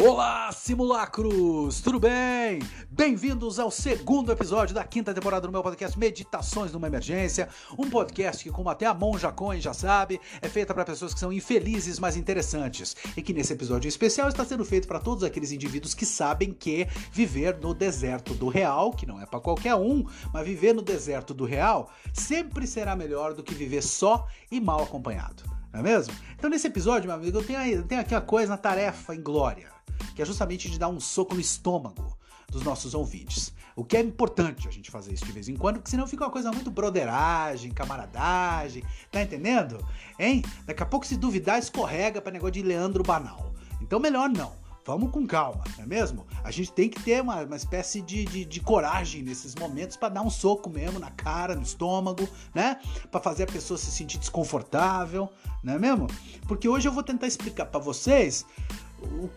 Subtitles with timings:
[0.00, 1.80] Olá, simulacros!
[1.80, 2.60] Tudo bem?
[2.88, 7.48] Bem-vindos ao segundo episódio da quinta temporada do meu podcast Meditações numa Emergência.
[7.76, 11.18] Um podcast que, como até a Monja Cohen já sabe, é feita para pessoas que
[11.18, 12.94] são infelizes, mas interessantes.
[13.16, 16.86] E que nesse episódio especial está sendo feito para todos aqueles indivíduos que sabem que
[17.10, 21.34] viver no deserto do real, que não é para qualquer um, mas viver no deserto
[21.34, 25.42] do real sempre será melhor do que viver só e mal acompanhado.
[25.72, 26.14] Não é mesmo?
[26.36, 29.20] Então, nesse episódio, meu amigo, eu tenho, eu tenho aqui uma coisa, uma tarefa em
[29.20, 29.76] glória
[30.14, 32.16] que é justamente de dar um soco no estômago
[32.50, 33.52] dos nossos ouvintes.
[33.76, 36.24] O que é importante a gente fazer isso de vez em quando, porque senão fica
[36.24, 39.78] uma coisa muito broderagem, camaradagem, tá entendendo?
[40.18, 40.42] Hein?
[40.66, 43.52] Daqui a pouco, se duvidar, escorrega para negócio de Leandro Banal.
[43.80, 44.52] Então, melhor não.
[44.84, 46.26] Vamos com calma, não é mesmo?
[46.42, 50.08] A gente tem que ter uma, uma espécie de, de, de coragem nesses momentos para
[50.08, 52.80] dar um soco mesmo na cara, no estômago, né?
[53.10, 55.28] Para fazer a pessoa se sentir desconfortável,
[55.62, 56.06] não é mesmo?
[56.46, 58.46] Porque hoje eu vou tentar explicar para vocês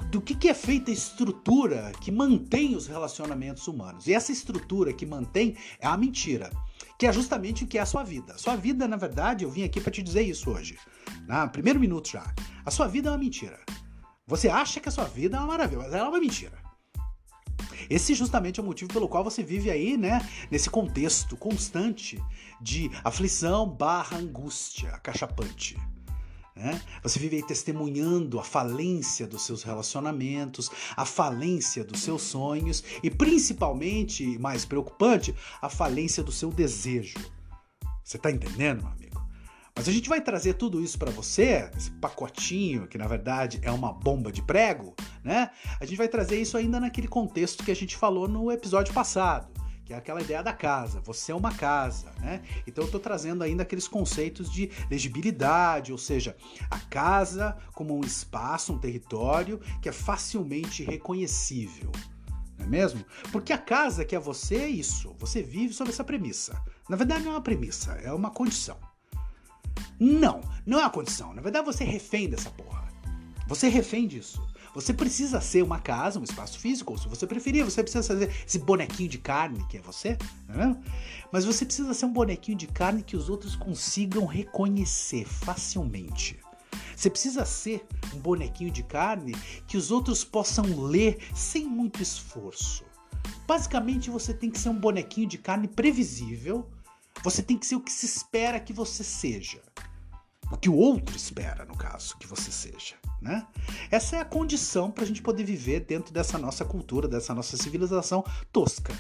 [0.10, 4.08] do que, que é feita a estrutura que mantém os relacionamentos humanos.
[4.08, 6.50] E essa estrutura que mantém é a mentira,
[6.98, 8.34] que é justamente o que é a sua vida.
[8.34, 10.78] A sua vida, na verdade, eu vim aqui para te dizer isso hoje,
[11.28, 12.34] no primeiro minuto já.
[12.66, 13.60] A sua vida é uma mentira.
[14.28, 16.58] Você acha que a sua vida é uma maravilha, mas ela é uma mentira.
[17.90, 22.22] Esse justamente é o motivo pelo qual você vive aí, né, nesse contexto constante
[22.62, 25.78] de aflição barra angústia acachapante.
[26.62, 26.80] Né?
[27.02, 33.10] Você vive aí testemunhando a falência dos seus relacionamentos, a falência dos seus sonhos e,
[33.10, 37.18] principalmente, mais preocupante, a falência do seu desejo.
[38.04, 39.20] Você está entendendo, meu amigo?
[39.76, 43.72] Mas a gente vai trazer tudo isso para você, esse pacotinho que na verdade é
[43.72, 45.50] uma bomba de prego, né?
[45.80, 49.61] A gente vai trazer isso ainda naquele contexto que a gente falou no episódio passado
[49.92, 51.02] que é aquela ideia da casa.
[51.02, 52.42] Você é uma casa, né?
[52.66, 56.36] Então eu estou trazendo ainda aqueles conceitos de legibilidade, ou seja,
[56.70, 61.92] a casa como um espaço, um território que é facilmente reconhecível.
[62.58, 63.04] Não é mesmo?
[63.34, 65.14] Porque a casa que é você é isso.
[65.20, 66.62] Você vive sob essa premissa.
[66.88, 68.78] Na verdade, não é uma premissa, é uma condição.
[70.00, 71.34] Não, não é uma condição.
[71.34, 72.88] Na verdade, você é refém dessa porra.
[73.48, 74.42] Você é refém disso.
[74.74, 78.32] Você precisa ser uma casa, um espaço físico, ou se você preferir, você precisa fazer
[78.48, 80.18] esse bonequinho de carne que é você,
[80.48, 80.78] né?
[81.32, 86.40] mas você precisa ser um bonequinho de carne que os outros consigam reconhecer facilmente.
[86.96, 89.34] Você precisa ser um bonequinho de carne
[89.68, 92.86] que os outros possam ler sem muito esforço.
[93.48, 96.70] Basicamente, você tem que ser um bonequinho de carne previsível.
[97.24, 99.62] Você tem que ser o que se espera que você seja.
[100.52, 103.01] O que o outro espera, no caso, que você seja.
[103.22, 103.46] Né?
[103.92, 107.56] Essa é a condição para a gente poder viver dentro dessa nossa cultura, dessa nossa
[107.56, 108.94] civilização tosca.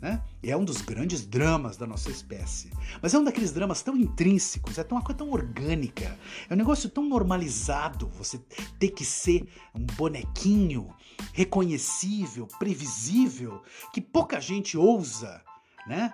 [0.00, 0.22] Né?
[0.42, 2.70] É um dos grandes dramas da nossa espécie.
[3.02, 6.88] Mas é um daqueles dramas tão intrínsecos, é uma coisa tão orgânica, é um negócio
[6.88, 8.38] tão normalizado você
[8.78, 10.94] ter que ser um bonequinho
[11.32, 13.62] reconhecível, previsível,
[13.92, 15.42] que pouca gente ousa
[15.86, 16.12] né?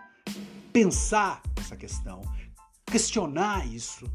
[0.72, 2.22] pensar essa questão,
[2.86, 4.10] questionar isso,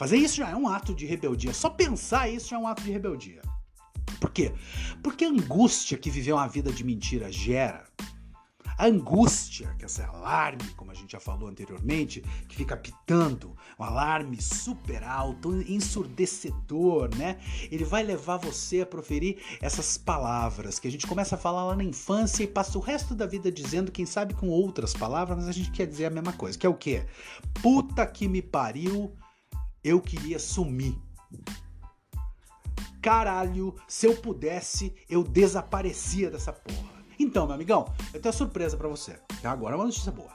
[0.00, 1.52] Fazer isso já é um ato de rebeldia.
[1.52, 3.42] Só pensar isso já é um ato de rebeldia.
[4.18, 4.50] Por quê?
[5.02, 7.84] Porque a angústia que viver uma vida de mentira gera,
[8.78, 13.84] a angústia, que esse alarme, como a gente já falou anteriormente, que fica pitando, um
[13.84, 17.38] alarme super alto, ensurdecedor, né?
[17.70, 21.76] Ele vai levar você a proferir essas palavras que a gente começa a falar lá
[21.76, 25.46] na infância e passa o resto da vida dizendo, quem sabe com outras palavras, mas
[25.48, 27.04] a gente quer dizer a mesma coisa, que é o quê?
[27.60, 29.14] Puta que me pariu,
[29.82, 30.96] eu queria sumir.
[33.00, 37.00] Caralho, se eu pudesse, eu desaparecia dessa porra.
[37.18, 39.18] Então, meu amigão, eu tenho uma surpresa para você.
[39.42, 40.32] Agora é uma notícia boa,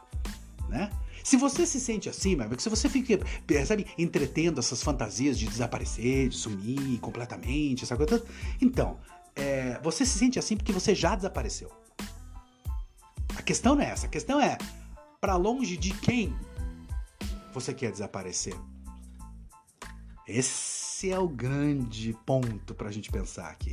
[0.69, 0.91] né?
[1.23, 3.19] Se você se sente assim, meu amigo, se você fica,
[3.65, 8.31] sabe, entretendo essas fantasias de desaparecer, de sumir completamente, essa coisa toda,
[8.61, 8.99] então,
[9.35, 11.71] é, você se sente assim porque você já desapareceu.
[13.35, 14.57] A questão não é essa, a questão é
[15.19, 16.35] para longe de quem
[17.51, 18.55] você quer desaparecer.
[20.27, 23.71] Esse é o grande ponto para a gente pensar aqui.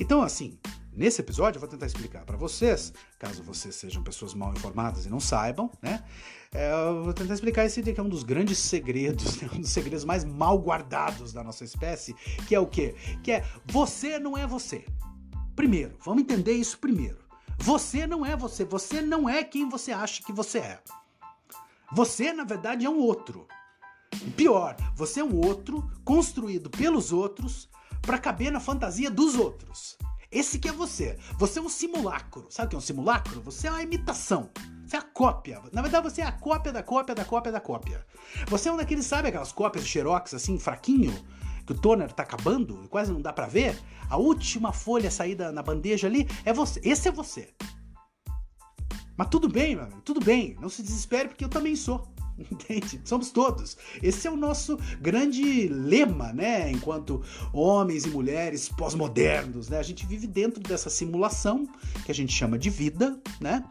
[0.00, 0.58] Então, assim,
[0.92, 5.08] nesse episódio eu vou tentar explicar para vocês, caso vocês sejam pessoas mal informadas e
[5.08, 6.02] não saibam, né?
[6.52, 9.48] É, eu vou tentar explicar esse que é um dos grandes segredos, né?
[9.52, 12.14] um dos segredos mais mal guardados da nossa espécie,
[12.48, 12.94] que é o quê?
[13.22, 14.84] Que é você não é você.
[15.54, 17.18] Primeiro, vamos entender isso primeiro.
[17.58, 20.80] Você não é você, você não é quem você acha que você é.
[21.92, 23.46] Você, na verdade, é um outro.
[24.14, 27.68] E pior, você é um outro construído pelos outros
[28.02, 29.96] para caber na fantasia dos outros.
[30.30, 31.18] Esse que é você.
[31.38, 32.46] Você é um simulacro.
[32.50, 33.40] Sabe o que é um simulacro?
[33.42, 34.50] Você é uma imitação.
[34.84, 35.62] Você é a cópia.
[35.72, 38.06] Na verdade, você é a cópia da cópia da cópia da cópia.
[38.48, 41.14] Você é um daqueles, sabe aquelas cópias de Xerox assim, fraquinho?
[41.66, 43.76] que o toner tá acabando, quase não dá para ver,
[44.08, 46.80] a última folha saída na bandeja ali é você.
[46.84, 47.52] Esse é você.
[49.16, 50.56] Mas tudo bem, meu amigo, tudo bem.
[50.60, 52.06] Não se desespere porque eu também sou.
[52.50, 53.00] Entende?
[53.04, 53.76] Somos todos.
[54.02, 56.70] Esse é o nosso grande lema, né?
[56.70, 57.22] Enquanto
[57.52, 59.78] homens e mulheres pós-modernos, né?
[59.78, 61.66] A gente vive dentro dessa simulação
[62.04, 63.64] que a gente chama de vida, né?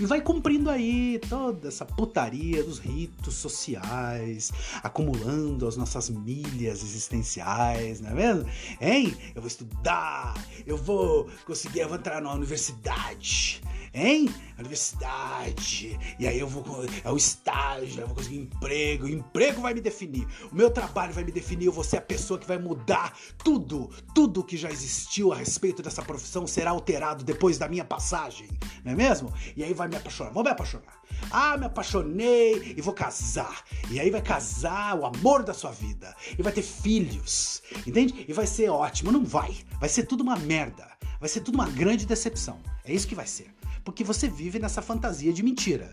[0.00, 4.50] E vai cumprindo aí toda essa putaria dos ritos sociais,
[4.82, 8.50] acumulando as nossas milhas existenciais, não é mesmo?
[8.80, 9.14] Hein?
[9.34, 10.34] Eu vou estudar,
[10.66, 13.60] eu vou conseguir, eu vou entrar na universidade,
[13.94, 14.28] hein?
[14.58, 15.98] Universidade.
[16.18, 16.64] E aí eu vou.
[17.04, 19.06] É o estágio, eu vou conseguir emprego.
[19.06, 20.26] O emprego vai me definir.
[20.50, 21.66] O meu trabalho vai me definir.
[21.66, 23.90] Eu vou ser a pessoa que vai mudar tudo.
[24.14, 28.48] Tudo que já existiu a respeito dessa profissão será alterado depois da minha passagem.
[28.84, 29.32] Não é mesmo?
[29.56, 30.32] E aí vai me apaixonar.
[30.32, 31.02] Vou me apaixonar.
[31.30, 33.64] Ah, me apaixonei e vou casar.
[33.90, 36.14] E aí vai casar o amor da sua vida.
[36.38, 37.62] E vai ter filhos.
[37.86, 38.24] Entende?
[38.28, 39.10] E vai ser ótimo.
[39.10, 39.56] Não vai.
[39.80, 40.88] Vai ser tudo uma merda.
[41.18, 42.60] Vai ser tudo uma grande decepção.
[42.84, 43.52] É isso que vai ser.
[43.84, 45.92] Porque você vive nessa fantasia de mentira.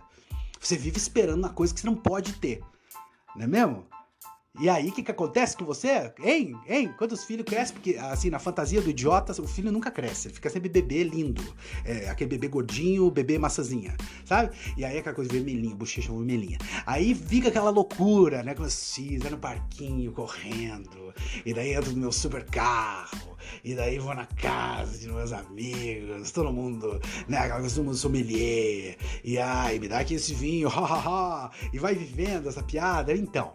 [0.59, 2.61] Você vive esperando uma coisa que você não pode ter.
[3.35, 3.87] Não é mesmo?
[4.57, 6.11] E aí, o que, que acontece com você?
[6.19, 6.55] Hein?
[6.67, 6.93] Hein?
[6.97, 10.33] Quando os filhos crescem, porque assim, na fantasia do idiota, o filho nunca cresce, ele
[10.33, 11.43] fica sempre bebê lindo.
[11.85, 14.53] É, aquele bebê gordinho, bebê maçãzinha, sabe?
[14.75, 16.57] E aí aquela coisa vermelhinha, bochecha vermelhinha.
[16.85, 18.55] Aí fica aquela loucura, né?
[18.55, 21.13] Com os filhos, no parquinho, correndo.
[21.45, 23.37] E daí entro no meu super carro.
[23.63, 27.37] E daí vou na casa de meus amigos, todo mundo, né?
[27.37, 28.97] Aquela coisa, todo mundo sommelier.
[29.23, 33.13] E ai, me dá aqui esse vinho, ha, E vai vivendo essa piada.
[33.13, 33.53] Então...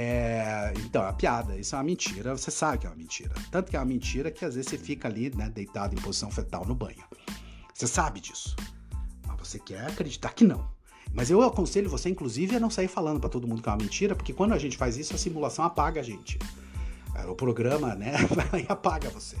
[0.00, 3.34] É, então, é uma piada, isso é uma mentira, você sabe que é uma mentira.
[3.50, 6.30] Tanto que é uma mentira que às vezes você fica ali, né, deitado em posição
[6.30, 7.02] fetal no banho.
[7.74, 8.54] Você sabe disso.
[9.26, 10.70] Mas você quer acreditar que não.
[11.12, 13.78] Mas eu aconselho você, inclusive, a não sair falando para todo mundo que é uma
[13.78, 16.38] mentira, porque quando a gente faz isso, a simulação apaga a gente.
[17.28, 19.36] O programa, né, vai apaga você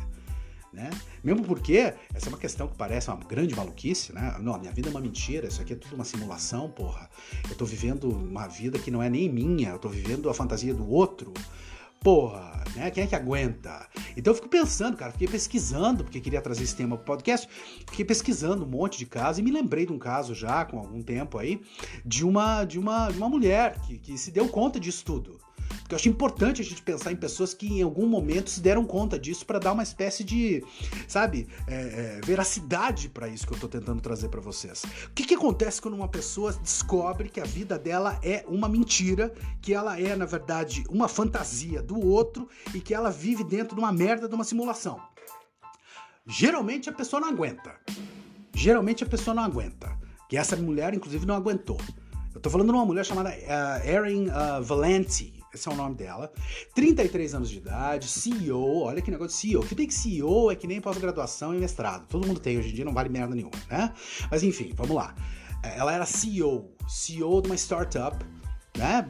[0.72, 0.90] né?
[1.22, 4.36] Mesmo porque essa é uma questão que parece uma grande maluquice, né?
[4.40, 7.08] Não, minha vida é uma mentira, isso aqui é tudo uma simulação, porra.
[7.48, 10.74] Eu tô vivendo uma vida que não é nem minha, eu tô vivendo a fantasia
[10.74, 11.32] do outro.
[12.00, 12.90] Porra, né?
[12.92, 13.88] Quem é que aguenta?
[14.16, 17.48] Então eu fico pensando, cara, fiquei pesquisando, porque queria trazer esse tema pro podcast,
[17.90, 21.02] fiquei pesquisando um monte de casos e me lembrei de um caso já, com algum
[21.02, 21.60] tempo aí,
[22.04, 25.40] de uma, de uma, de uma mulher que, que se deu conta disso tudo.
[25.88, 28.84] Porque eu acho importante a gente pensar em pessoas que em algum momento se deram
[28.84, 30.62] conta disso para dar uma espécie de,
[31.08, 34.82] sabe, é, é, veracidade para isso que eu tô tentando trazer para vocês.
[35.06, 39.32] O que, que acontece quando uma pessoa descobre que a vida dela é uma mentira,
[39.62, 43.80] que ela é, na verdade, uma fantasia do outro e que ela vive dentro de
[43.80, 45.00] uma merda de uma simulação?
[46.26, 47.76] Geralmente a pessoa não aguenta.
[48.52, 49.98] Geralmente a pessoa não aguenta.
[50.28, 51.80] Que essa mulher, inclusive, não aguentou.
[52.34, 55.96] Eu tô falando de uma mulher chamada uh, Erin uh, Valenti esse é o nome
[55.96, 56.32] dela.
[56.74, 59.62] 33 anos de idade, CEO, olha que negócio de CEO.
[59.62, 62.06] Que bem que CEO é que nem pós-graduação e mestrado.
[62.06, 63.92] Todo mundo tem hoje em dia, não vale merda nenhuma, né?
[64.30, 65.14] Mas enfim, vamos lá.
[65.62, 68.16] É, ela era CEO, CEO de uma startup,
[68.76, 69.04] né?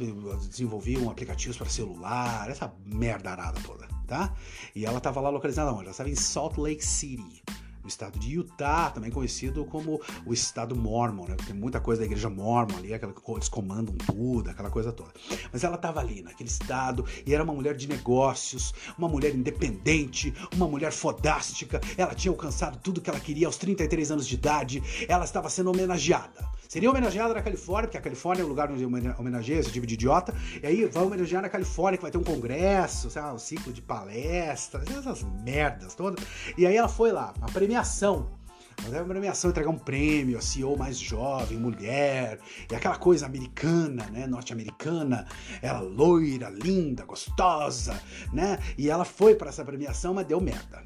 [0.49, 4.35] Desenvolvia um aplicativos para celular, essa merda arada toda, tá?
[4.75, 5.83] E ela estava lá localizada onde?
[5.83, 7.43] Ela estava em Salt Lake City
[7.89, 11.37] estado de Utah, também conhecido como o estado mormon, né?
[11.47, 15.11] Tem muita coisa da igreja mormon ali, aquela que eles comandam tudo, aquela coisa toda.
[15.53, 20.35] Mas ela estava ali, naquele estado, e era uma mulher de negócios, uma mulher independente,
[20.55, 21.81] uma mulher fodástica.
[21.97, 24.83] Ela tinha alcançado tudo que ela queria aos 33 anos de idade.
[25.09, 26.58] Ela estava sendo homenageada.
[26.69, 29.95] Seria homenageada na Califórnia, porque a Califórnia é o lugar onde homenageia esse tipo de
[29.95, 30.35] idiota.
[30.63, 33.81] E aí vai homenagear na Califórnia, que vai ter um congresso, sabe, um ciclo de
[33.81, 36.23] palestras, essas merdas todas.
[36.59, 38.37] E aí ela foi lá, a premiação.
[38.87, 42.39] É uma premiação, entregar um prêmio, a CEO mais jovem, mulher,
[42.71, 45.27] e aquela coisa americana, né, norte-americana,
[45.61, 48.01] ela loira, linda, gostosa,
[48.33, 48.59] né?
[48.77, 50.83] E ela foi para essa premiação, mas deu merda.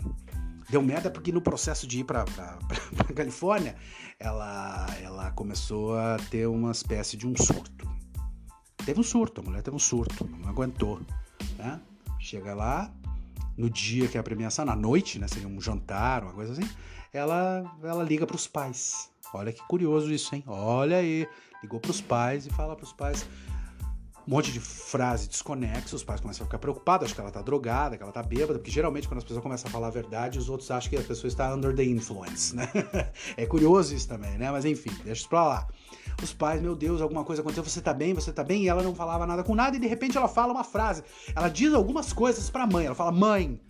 [0.71, 2.25] Deu merda porque no processo de ir para
[3.15, 3.77] Califórnia,
[4.19, 4.82] ela
[5.35, 7.91] começou a ter uma espécie de um surto.
[8.85, 11.01] Teve um surto, a mulher teve um surto, não aguentou.
[11.57, 11.81] Né?
[12.19, 12.93] Chega lá,
[13.57, 16.69] no dia que é a premiação, na noite, né, seria um jantar, uma coisa assim,
[17.13, 19.11] ela, ela liga para os pais.
[19.35, 20.45] Olha que curioso isso, hein?
[20.47, 21.27] Olha aí,
[21.63, 23.27] ligou para os pais e fala para os pais:
[24.27, 27.43] um monte de frase desconexa, os pais começam a ficar preocupados, acham que ela tá
[27.43, 30.39] drogada, que ela tá bêbada, porque geralmente quando as pessoas começam a falar a verdade,
[30.39, 32.69] os outros acham que a pessoa está under the influence, né?
[33.37, 34.51] é curioso isso também, né?
[34.51, 35.69] Mas enfim, deixa isso pra lá.
[36.23, 38.83] Os pais, meu Deus, alguma coisa aconteceu, você tá bem, você tá bem, e ela
[38.83, 41.03] não falava nada com nada, e de repente ela fala uma frase.
[41.35, 43.61] Ela diz algumas coisas pra mãe, ela fala, mãe,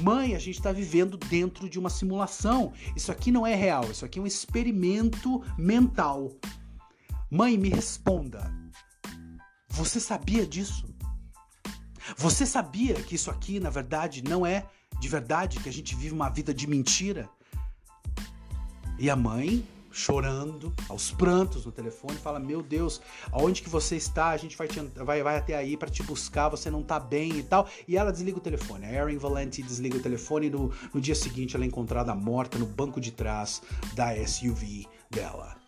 [0.00, 2.72] Mãe, a gente está vivendo dentro de uma simulação.
[2.96, 6.30] Isso aqui não é real, isso aqui é um experimento mental.
[7.30, 8.61] Mãe, me responda.
[9.72, 10.86] Você sabia disso?
[12.16, 14.66] Você sabia que isso aqui, na verdade, não é
[15.00, 17.28] de verdade, que a gente vive uma vida de mentira?
[18.98, 23.00] E a mãe chorando, aos prantos no telefone, fala: Meu Deus,
[23.32, 24.28] aonde que você está?
[24.28, 27.38] A gente vai, te, vai, vai até aí para te buscar, você não tá bem
[27.38, 27.68] e tal.
[27.88, 28.86] E ela desliga o telefone.
[28.86, 32.58] A Erin Valente desliga o telefone e no, no dia seguinte ela é encontrada morta
[32.58, 33.62] no banco de trás
[33.94, 35.61] da SUV dela.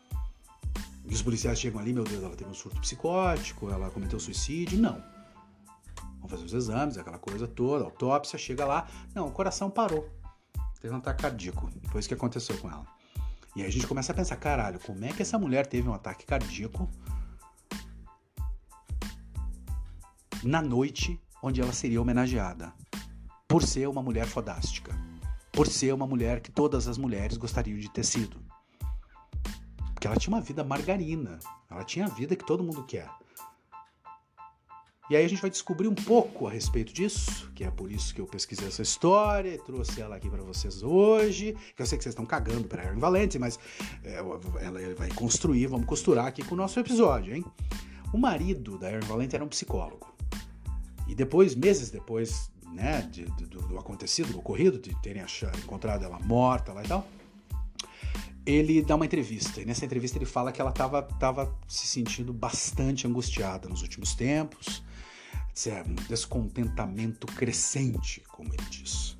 [1.06, 4.78] E os policiais chegam ali, meu Deus, ela teve um surto psicótico, ela cometeu suicídio.
[4.78, 5.02] Não.
[6.18, 8.88] Vão fazer os exames, aquela coisa toda, autópsia, chega lá.
[9.14, 10.08] Não, o coração parou.
[10.80, 11.70] Teve um ataque cardíaco.
[11.90, 12.87] Foi isso que aconteceu com ela.
[13.54, 15.94] E aí a gente começa a pensar, caralho, como é que essa mulher teve um
[15.94, 16.88] ataque cardíaco
[20.42, 22.73] na noite onde ela seria homenageada?
[23.46, 24.92] Por ser uma mulher fodástica.
[25.52, 28.37] Por ser uma mulher que todas as mulheres gostariam de ter sido.
[30.04, 31.38] Porque ela tinha uma vida margarina.
[31.70, 33.08] Ela tinha a vida que todo mundo quer.
[35.08, 38.14] E aí a gente vai descobrir um pouco a respeito disso, que é por isso
[38.14, 41.56] que eu pesquisei essa história e trouxe ela aqui para vocês hoje.
[41.75, 43.58] Que eu sei que vocês estão cagando para Erin Valente, mas
[44.02, 47.44] é, ela vai construir, vamos costurar aqui com o nosso episódio, hein?
[48.12, 50.14] O marido da Erin Valente era um psicólogo.
[51.08, 56.04] E depois, meses depois, né, de, do, do, acontecido, do ocorrido, de terem achado, encontrado
[56.04, 57.06] ela morta lá e tal,
[58.46, 59.60] ele dá uma entrevista.
[59.60, 64.82] E nessa entrevista ele fala que ela estava se sentindo bastante angustiada nos últimos tempos
[65.66, 69.16] é um descontentamento crescente, como ele diz.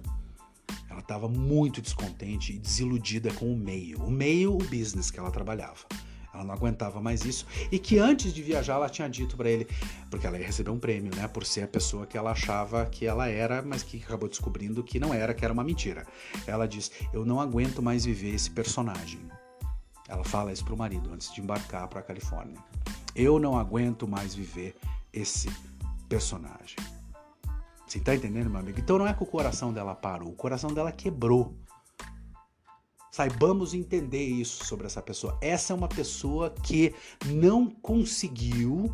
[0.91, 5.31] Ela estava muito descontente e desiludida com o meio, o meio, o business que ela
[5.31, 5.87] trabalhava.
[6.35, 9.69] Ela não aguentava mais isso e que antes de viajar ela tinha dito para ele,
[10.11, 13.07] porque ela ia receber um prêmio, né, por ser a pessoa que ela achava que
[13.07, 16.05] ela era, mas que acabou descobrindo que não era, que era uma mentira.
[16.47, 19.21] Ela diz: "Eu não aguento mais viver esse personagem".
[20.09, 22.59] Ela fala isso pro marido antes de embarcar para a Califórnia.
[23.15, 24.77] Eu não aguento mais viver
[25.13, 25.49] esse
[26.09, 26.77] personagem.
[27.87, 28.79] Você tá entendendo, meu amigo?
[28.81, 31.55] Então não é que o coração dela parou, o coração dela quebrou.
[33.15, 35.39] Saibamos entender isso sobre essa pessoa.
[35.41, 36.93] Essa é uma pessoa que
[37.27, 38.93] não conseguiu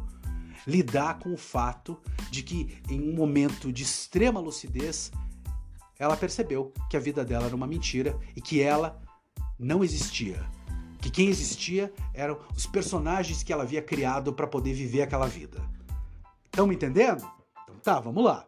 [0.66, 1.98] lidar com o fato
[2.30, 5.10] de que, em um momento de extrema lucidez,
[5.98, 9.00] ela percebeu que a vida dela era uma mentira e que ela
[9.58, 10.44] não existia.
[11.00, 15.62] Que quem existia eram os personagens que ela havia criado para poder viver aquela vida.
[16.44, 17.26] Estão me entendendo?
[17.62, 18.46] Então tá, vamos lá.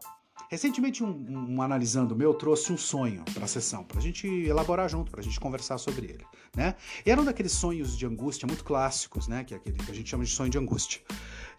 [0.52, 4.86] Recentemente, um, um, analisando meu trouxe um sonho para a sessão, para a gente elaborar
[4.86, 6.26] junto, para a gente conversar sobre ele.
[6.54, 6.74] Né?
[7.06, 9.44] E era um daqueles sonhos de angústia muito clássicos, né?
[9.44, 11.00] que é aquele que a gente chama de sonho de angústia.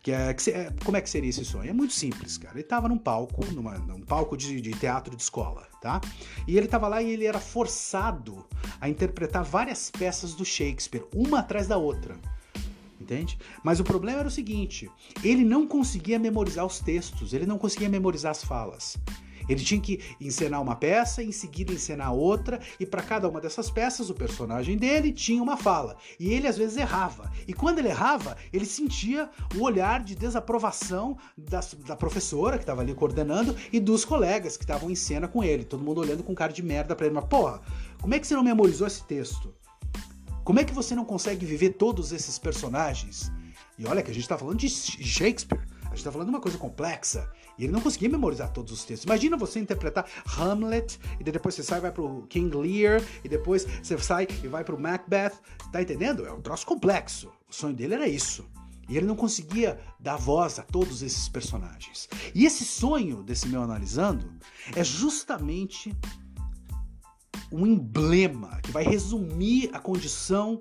[0.03, 1.67] Que é, que, é, como é que seria esse sonho?
[1.67, 2.53] É muito simples, cara.
[2.53, 5.99] Ele estava num palco, numa, num palco de, de, teatro de escola, tá?
[6.47, 8.45] E ele estava lá e ele era forçado
[8.79, 12.15] a interpretar várias peças do Shakespeare, uma atrás da outra
[13.03, 13.37] entende?
[13.63, 14.89] Mas o problema era o seguinte:
[15.23, 18.97] ele não conseguia memorizar os textos, ele não conseguia memorizar as falas.
[19.47, 23.69] Ele tinha que encenar uma peça, em seguida encenar outra, e para cada uma dessas
[23.69, 25.97] peças o personagem dele tinha uma fala.
[26.19, 27.31] E ele às vezes errava.
[27.47, 32.81] E quando ele errava, ele sentia o olhar de desaprovação da, da professora que estava
[32.81, 35.63] ali coordenando e dos colegas que estavam em cena com ele.
[35.63, 37.15] Todo mundo olhando com cara de merda para ele.
[37.15, 37.61] Mas, porra,
[38.01, 39.53] como é que você não memorizou esse texto?
[40.43, 43.31] Como é que você não consegue viver todos esses personagens?
[43.79, 45.61] E olha que a gente está falando de Shakespeare.
[45.83, 47.31] A gente está falando de uma coisa complexa.
[47.57, 49.05] E ele não conseguia memorizar todos os textos.
[49.05, 50.05] Imagina você interpretar
[50.37, 54.47] Hamlet, e depois você sai e vai pro King Lear, e depois você sai e
[54.47, 55.31] vai pro Macbeth.
[55.71, 56.25] Tá entendendo?
[56.25, 57.31] É um troço complexo.
[57.49, 58.45] O sonho dele era isso.
[58.89, 62.09] E ele não conseguia dar voz a todos esses personagens.
[62.35, 64.29] E esse sonho desse meu analisando
[64.75, 65.95] é justamente
[67.53, 70.57] um emblema que vai resumir a condição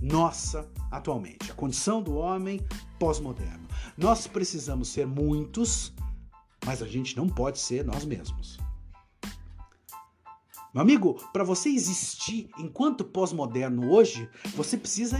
[0.00, 2.60] nossa atualmente, a condição do homem
[3.00, 3.66] pós-moderno.
[3.96, 5.92] Nós precisamos ser muitos,
[6.64, 8.56] mas a gente não pode ser nós mesmos.
[10.72, 15.18] Meu amigo, para você existir enquanto pós-moderno hoje, você precisa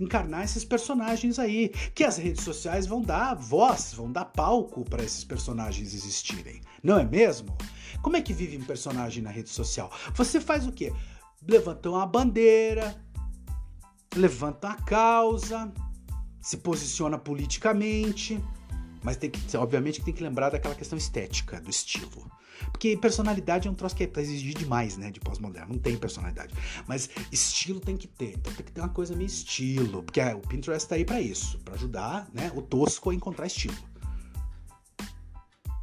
[0.00, 5.04] encarnar esses personagens aí, que as redes sociais vão dar voz, vão dar palco para
[5.04, 6.62] esses personagens existirem.
[6.82, 7.54] Não é mesmo?
[8.02, 9.90] Como é que vive um personagem na rede social?
[10.14, 10.92] Você faz o quê?
[11.46, 12.94] Levanta uma bandeira,
[14.14, 15.72] levanta uma causa,
[16.40, 18.42] se posiciona politicamente,
[19.02, 22.30] mas tem que, obviamente, tem que lembrar daquela questão estética, do estilo.
[22.70, 25.74] Porque personalidade é um troço que é pra exigir demais, né, de pós-moderno.
[25.74, 26.54] Não tem personalidade.
[26.86, 28.34] Mas estilo tem que ter.
[28.36, 30.02] Então tem que ter uma coisa meio estilo.
[30.02, 33.46] Porque é, o Pinterest tá aí para isso, para ajudar, né, o tosco a encontrar
[33.46, 33.76] estilo.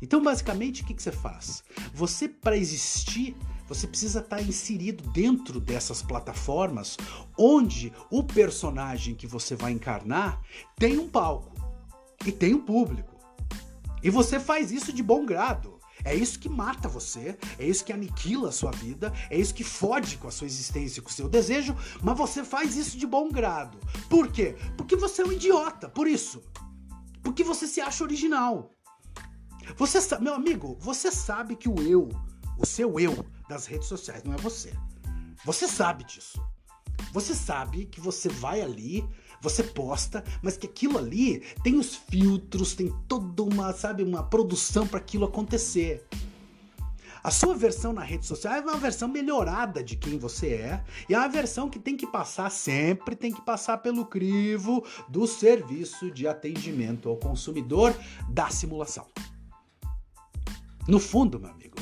[0.01, 1.63] Então, basicamente, o que, que você faz?
[1.93, 3.35] Você, para existir,
[3.67, 6.97] você precisa estar tá inserido dentro dessas plataformas
[7.37, 10.41] onde o personagem que você vai encarnar
[10.75, 11.53] tem um palco
[12.25, 13.17] e tem um público.
[14.01, 15.77] E você faz isso de bom grado.
[16.05, 19.63] É isso que mata você, é isso que aniquila a sua vida, é isso que
[19.63, 23.29] fode com a sua existência, com o seu desejo, mas você faz isso de bom
[23.29, 23.77] grado.
[24.07, 24.55] Por quê?
[24.77, 26.41] Porque você é um idiota, por isso.
[27.21, 28.76] Porque você se acha original.
[29.75, 32.09] Você sabe, meu amigo, você sabe que o eu,
[32.57, 34.73] o seu eu das redes sociais não é você.
[35.45, 36.41] Você sabe disso.
[37.13, 39.07] Você sabe que você vai ali,
[39.41, 44.87] você posta, mas que aquilo ali tem os filtros, tem toda uma, sabe, uma produção
[44.87, 46.05] para aquilo acontecer.
[47.23, 51.13] A sua versão na rede social é uma versão melhorada de quem você é e
[51.13, 56.09] é uma versão que tem que passar sempre, tem que passar pelo crivo do serviço
[56.11, 57.93] de atendimento ao consumidor
[58.29, 59.05] da simulação.
[60.87, 61.75] No fundo, meu amigo,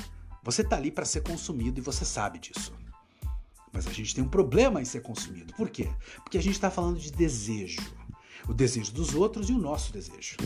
[0.44, 2.74] você tá ali para ser consumido e você sabe disso.
[3.72, 5.54] Mas a gente tem um problema em ser consumido.
[5.54, 5.90] Por quê?
[6.24, 7.82] Porque a gente está falando de desejo.
[8.48, 10.38] O desejo dos outros e o nosso desejo.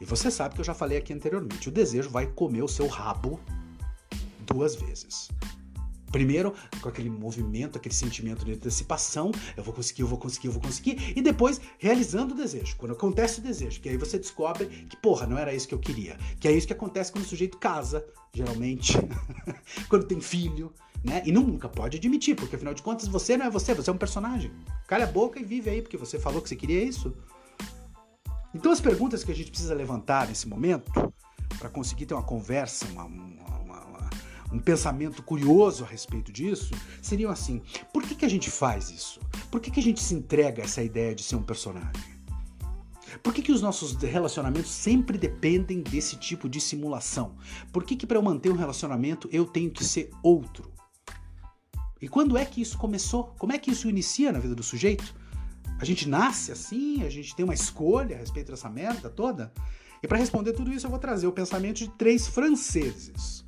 [0.00, 2.86] E você sabe que eu já falei aqui anteriormente: o desejo vai comer o seu
[2.86, 3.40] rabo
[4.44, 5.28] duas vezes.
[6.16, 10.52] Primeiro, com aquele movimento, aquele sentimento de antecipação, eu vou conseguir, eu vou conseguir, eu
[10.54, 12.74] vou conseguir, e depois realizando o desejo.
[12.78, 15.78] Quando acontece o desejo, que aí você descobre que, porra, não era isso que eu
[15.78, 16.16] queria.
[16.40, 18.94] Que é isso que acontece quando o sujeito casa, geralmente,
[19.90, 20.72] quando tem filho,
[21.04, 21.22] né?
[21.26, 23.98] E nunca pode admitir, porque afinal de contas você não é você, você é um
[23.98, 24.50] personagem.
[24.86, 27.14] Cala a boca e vive aí, porque você falou que você queria isso.
[28.54, 30.90] Então as perguntas que a gente precisa levantar nesse momento,
[31.58, 33.04] para conseguir ter uma conversa, uma,
[34.52, 36.72] um pensamento curioso a respeito disso,
[37.02, 37.62] seriam assim:
[37.92, 39.20] por que, que a gente faz isso?
[39.50, 42.16] Por que, que a gente se entrega a essa ideia de ser um personagem?
[43.22, 47.36] Por que, que os nossos relacionamentos sempre dependem desse tipo de simulação?
[47.72, 50.70] Por que, que para eu manter um relacionamento eu tenho que ser outro?
[52.00, 53.34] E quando é que isso começou?
[53.38, 55.14] Como é que isso inicia na vida do sujeito?
[55.78, 57.02] A gente nasce assim?
[57.04, 59.52] A gente tem uma escolha a respeito dessa merda toda?
[60.02, 63.44] E para responder tudo isso, eu vou trazer o pensamento de três franceses.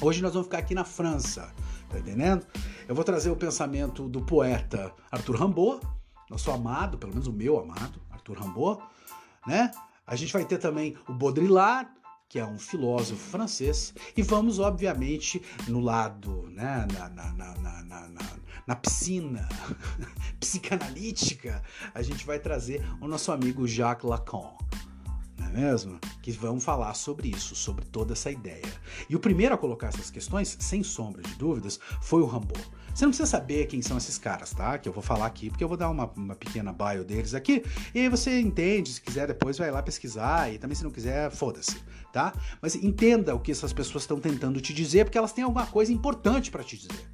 [0.00, 1.52] Hoje nós vamos ficar aqui na França,
[1.90, 2.46] tá entendendo?
[2.86, 5.84] Eu vou trazer o pensamento do poeta Arthur Rimbaud,
[6.30, 8.80] nosso amado, pelo menos o meu amado, Arthur Rimbaud,
[9.44, 9.72] né?
[10.06, 11.90] A gente vai ter também o Baudrillard,
[12.28, 18.20] que é um filósofo francês, e vamos, obviamente, no lado, né, na, na, na, na,
[18.66, 19.48] na piscina
[20.38, 21.60] psicanalítica,
[21.92, 24.52] a gente vai trazer o nosso amigo Jacques Lacan
[25.48, 25.98] não é mesmo?
[26.22, 28.62] Que vão falar sobre isso, sobre toda essa ideia.
[29.08, 32.54] E o primeiro a colocar essas questões, sem sombra de dúvidas, foi o Rambo.
[32.94, 34.76] Você não precisa saber quem são esses caras, tá?
[34.76, 37.64] Que eu vou falar aqui, porque eu vou dar uma, uma pequena bio deles aqui,
[37.94, 41.30] e aí você entende, se quiser depois vai lá pesquisar, e também se não quiser,
[41.30, 41.76] foda-se,
[42.12, 42.32] tá?
[42.60, 45.92] Mas entenda o que essas pessoas estão tentando te dizer, porque elas têm alguma coisa
[45.92, 47.08] importante para te dizer.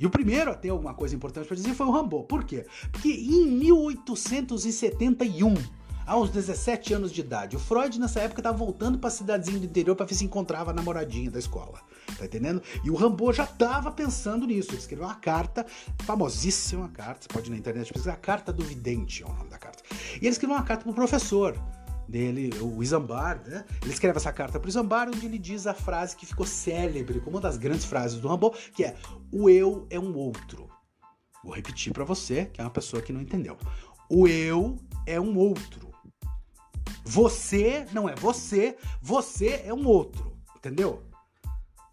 [0.00, 2.24] E o primeiro a ter alguma coisa importante para dizer foi o Rambo.
[2.24, 2.64] Por quê?
[2.90, 5.54] Porque em 1871
[6.06, 7.56] aos 17 anos de idade.
[7.56, 10.70] O Freud, nessa época, estava voltando para a cidadezinha do interior para ver se encontrava
[10.70, 11.80] a namoradinha da escola.
[12.18, 12.62] Tá entendendo?
[12.84, 14.70] E o Rambo já estava pensando nisso.
[14.70, 15.66] Ele escreveu uma carta,
[16.04, 19.50] famosíssima carta, você pode ir na internet pesquisar, a Carta do Vidente é o nome
[19.50, 19.82] da carta.
[20.14, 21.58] E ele escreveu uma carta para o professor
[22.08, 23.64] dele, o Isambard, né?
[23.82, 27.20] Ele escreve essa carta para o Isambard, onde ele diz a frase que ficou célebre,
[27.20, 28.96] como uma das grandes frases do Rambo, que é:
[29.30, 30.68] O eu é um outro.
[31.42, 33.56] Vou repetir para você, que é uma pessoa que não entendeu.
[34.08, 35.91] O eu é um outro.
[37.04, 41.02] Você não é você, você é um outro, entendeu?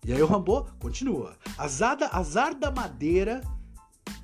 [0.05, 1.37] E aí o Rambo continua.
[1.57, 3.41] Azar da, azar da madeira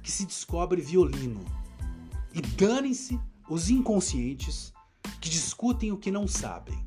[0.02, 1.44] que se descobre violino.
[2.34, 3.20] E danem-se
[3.50, 4.74] os inconscientes
[5.20, 6.84] que discutem o que não sabem.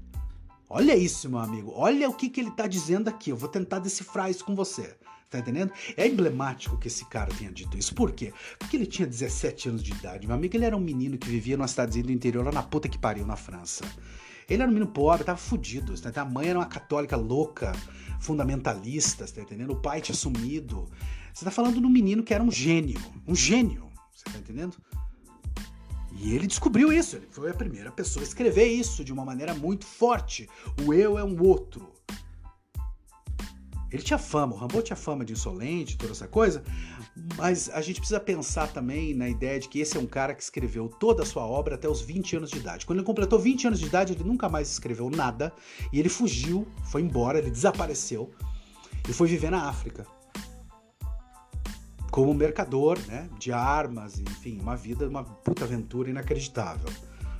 [0.71, 1.73] Olha isso, meu amigo.
[1.75, 3.31] Olha o que, que ele está dizendo aqui.
[3.31, 4.97] Eu vou tentar decifrar isso com você.
[5.31, 5.73] Tá entendendo?
[5.95, 7.95] É emblemático que esse cara tenha dito isso.
[7.95, 8.33] Por quê?
[8.59, 10.27] Porque ele tinha 17 anos de idade.
[10.27, 12.89] Meu amigo, ele era um menino que vivia numa cidadezinha do interior, lá na puta
[12.89, 13.85] que pariu, na França.
[14.49, 15.95] Ele era um menino pobre, tava fudido.
[16.01, 16.23] Tá?
[16.23, 17.73] A mãe era uma católica louca,
[18.21, 19.73] fundamentalista, tá entendendo?
[19.73, 20.89] O pai tinha sumido.
[21.35, 22.99] Você tá falando de um menino que era um gênio.
[23.27, 23.87] Um gênio.
[24.15, 24.77] Você tá entendendo?
[26.21, 27.17] E ele descobriu isso.
[27.17, 30.49] Ele foi a primeira pessoa a escrever isso de uma maneira muito forte.
[30.87, 31.98] O eu é um outro.
[33.91, 36.63] Ele tinha fama, o Rambo tinha fama de insolente, toda essa coisa,
[37.37, 40.43] mas a gente precisa pensar também na ideia de que esse é um cara que
[40.43, 42.85] escreveu toda a sua obra até os 20 anos de idade.
[42.85, 45.53] Quando ele completou 20 anos de idade, ele nunca mais escreveu nada
[45.91, 48.31] e ele fugiu, foi embora, ele desapareceu
[49.09, 50.07] e foi viver na África.
[52.11, 56.89] Como mercador, né, de armas, enfim, uma vida, uma puta aventura inacreditável.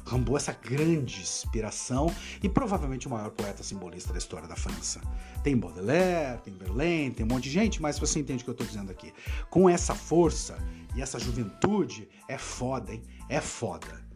[0.09, 2.11] Rambo essa grande inspiração
[2.43, 5.01] e provavelmente o maior poeta simbolista da história da França.
[5.43, 8.53] Tem Baudelaire, tem Verlaine, tem um monte de gente, mas você entende o que eu
[8.53, 9.13] estou dizendo aqui.
[9.51, 10.57] Com essa força
[10.97, 13.03] e essa juventude, é foda, hein?
[13.29, 14.08] É foda.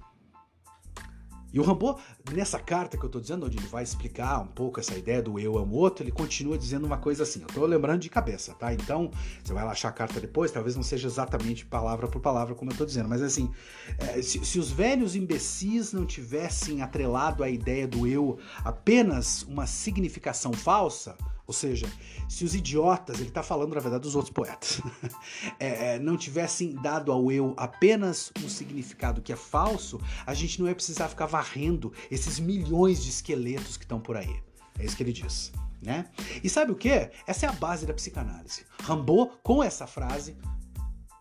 [1.52, 1.98] E o Rambo,
[2.32, 5.38] nessa carta que eu tô dizendo, onde ele vai explicar um pouco essa ideia do
[5.38, 7.42] eu é um outro, ele continua dizendo uma coisa assim.
[7.42, 8.72] Eu tô lembrando de cabeça, tá?
[8.72, 9.10] Então,
[9.42, 12.70] você vai lá achar a carta depois, talvez não seja exatamente palavra por palavra como
[12.70, 13.50] eu tô dizendo, mas assim,
[13.98, 19.66] é, se, se os velhos imbecis não tivessem atrelado a ideia do eu apenas uma
[19.66, 21.16] significação falsa,
[21.52, 21.86] ou seja,
[22.26, 24.80] se os idiotas, ele está falando na verdade dos outros poetas,
[25.60, 30.58] é, é, não tivessem dado ao eu apenas um significado que é falso, a gente
[30.58, 34.34] não ia precisar ficar varrendo esses milhões de esqueletos que estão por aí.
[34.78, 35.52] É isso que ele diz.
[35.82, 36.06] Né?
[36.42, 37.10] E sabe o que?
[37.26, 38.64] Essa é a base da psicanálise.
[38.80, 40.34] Rambaud, com essa frase,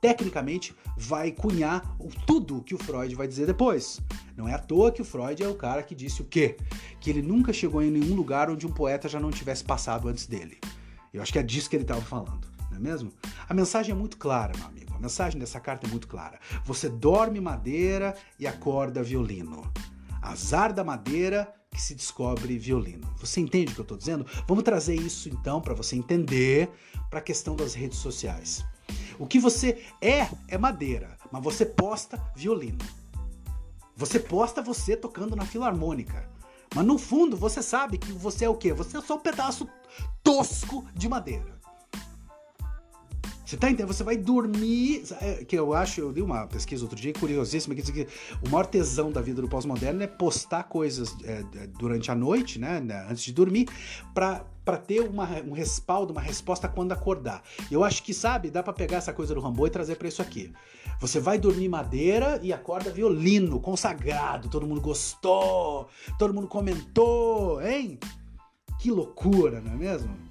[0.01, 4.01] tecnicamente vai cunhar tudo o que o Freud vai dizer depois.
[4.35, 6.57] Não é à toa que o Freud é o cara que disse o quê?
[6.99, 10.25] Que ele nunca chegou em nenhum lugar onde um poeta já não tivesse passado antes
[10.25, 10.59] dele.
[11.13, 13.13] Eu acho que é disso que ele estava falando, não é mesmo?
[13.47, 14.93] A mensagem é muito clara, meu amigo.
[14.95, 16.39] A mensagem dessa carta é muito clara.
[16.65, 19.71] Você dorme madeira e acorda violino.
[20.21, 23.07] Azar da madeira que se descobre violino.
[23.17, 24.25] Você entende o que eu estou dizendo?
[24.47, 26.69] Vamos trazer isso então para você entender
[27.09, 28.63] para a questão das redes sociais.
[29.21, 32.79] O que você é é madeira, mas você posta violino.
[33.95, 36.27] Você posta você tocando na filarmônica.
[36.73, 38.73] Mas no fundo você sabe que você é o quê?
[38.73, 39.69] Você é só um pedaço
[40.23, 41.60] tosco de madeira.
[43.51, 43.93] Você tá entendendo?
[43.93, 45.03] Você vai dormir.
[45.19, 48.07] É, que eu acho, eu li uma pesquisa outro dia curiosíssima que diz que
[48.41, 51.43] o maior tesão da vida do pós-moderno é postar coisas é,
[51.77, 53.05] durante a noite, né, né?
[53.09, 53.67] Antes de dormir,
[54.13, 57.43] para para ter uma, um respaldo, uma resposta quando acordar.
[57.69, 60.21] Eu acho que, sabe, dá para pegar essa coisa do Rambo e trazer para isso
[60.21, 60.53] aqui.
[60.99, 67.97] Você vai dormir madeira e acorda violino, consagrado, todo mundo gostou, todo mundo comentou, hein?
[68.79, 70.30] Que loucura, não é mesmo?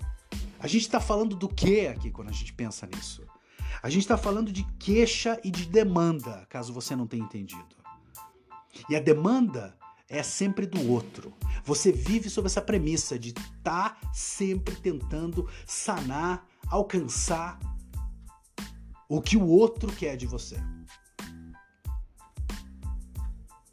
[0.60, 3.26] A gente está falando do que aqui quando a gente pensa nisso?
[3.82, 7.74] A gente está falando de queixa e de demanda, caso você não tenha entendido.
[8.88, 9.74] E a demanda
[10.06, 11.32] é sempre do outro.
[11.64, 17.58] Você vive sob essa premissa de estar tá sempre tentando sanar, alcançar
[19.08, 20.56] o que o outro quer de você.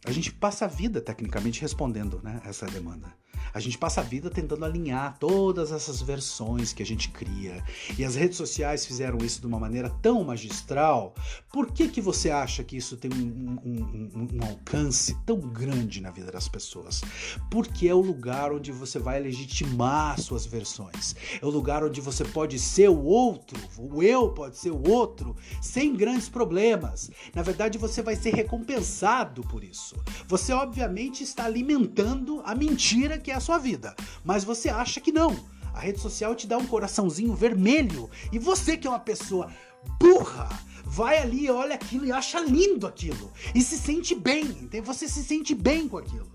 [0.05, 3.13] A gente passa a vida, tecnicamente, respondendo né, essa demanda.
[3.53, 7.63] A gente passa a vida tentando alinhar todas essas versões que a gente cria.
[7.97, 11.15] E as redes sociais fizeram isso de uma maneira tão magistral.
[11.51, 16.01] Por que, que você acha que isso tem um, um, um, um alcance tão grande
[16.01, 17.01] na vida das pessoas?
[17.49, 21.15] Porque é o lugar onde você vai legitimar suas versões.
[21.41, 25.35] É o lugar onde você pode ser o outro, o eu pode ser o outro,
[25.61, 27.09] sem grandes problemas.
[27.33, 29.95] Na verdade, você vai ser recompensado por isso.
[30.27, 35.11] Você, obviamente, está alimentando a mentira que é a sua vida, mas você acha que
[35.11, 35.35] não.
[35.73, 39.51] A rede social te dá um coraçãozinho vermelho e você que é uma pessoa
[39.99, 40.49] burra,
[40.83, 44.81] vai ali, olha aquilo e acha lindo aquilo e se sente bem, entende?
[44.81, 46.31] Você se sente bem com aquilo,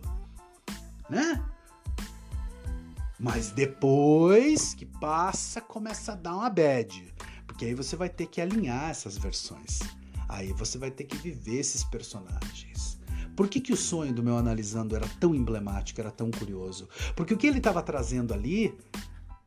[1.11, 1.43] né?
[3.19, 7.15] Mas depois que passa, começa a dar uma bad,
[7.47, 9.81] porque aí você vai ter que alinhar essas versões.
[10.29, 12.92] Aí você vai ter que viver esses personagens.
[13.37, 16.89] Por que, que o sonho do meu analisando era tão emblemático, era tão curioso?
[17.17, 18.77] Porque o que ele estava trazendo ali,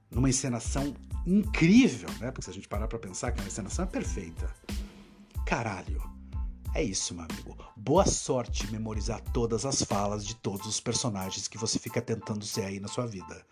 [0.10, 0.96] numa encenação
[1.26, 2.32] incrível, né?
[2.32, 4.54] Porque se a gente parar para pensar que a encenação é perfeita.
[5.46, 6.02] Caralho.
[6.74, 7.56] É isso, meu amigo.
[7.78, 12.66] Boa sorte memorizar todas as falas de todos os personagens que você fica tentando ser
[12.66, 13.46] aí na sua vida.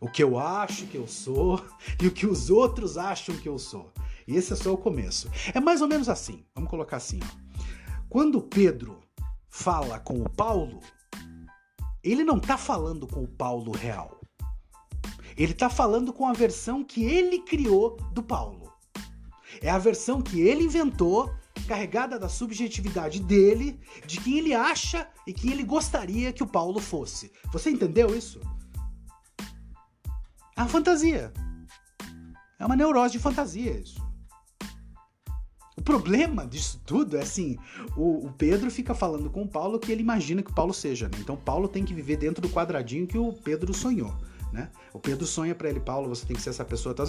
[0.00, 1.62] O que eu acho que eu sou
[2.00, 3.92] e o que os outros acham que eu sou.
[4.26, 5.30] E esse é só o começo.
[5.52, 6.44] É mais ou menos assim.
[6.54, 7.20] Vamos colocar assim.
[8.08, 9.01] Quando Pedro
[9.52, 10.80] fala com o Paulo,
[12.02, 14.18] ele não está falando com o Paulo real.
[15.36, 18.72] Ele está falando com a versão que ele criou do Paulo.
[19.60, 21.32] É a versão que ele inventou,
[21.68, 26.80] carregada da subjetividade dele, de quem ele acha e quem ele gostaria que o Paulo
[26.80, 27.30] fosse.
[27.52, 28.40] Você entendeu isso?
[30.56, 31.32] É uma fantasia.
[32.58, 34.00] É uma neurose de fantasia isso.
[35.82, 37.58] O problema disso tudo é assim:
[37.96, 41.08] o, o, Pedro fica falando com o Paulo que ele imagina que o Paulo seja,
[41.08, 41.18] né?
[41.18, 44.14] Então Paulo tem que viver dentro do quadradinho que o Pedro sonhou.
[44.52, 44.70] Né?
[44.92, 47.02] O Pedro sonha para ele, Paulo, você tem que ser essa pessoa, tá?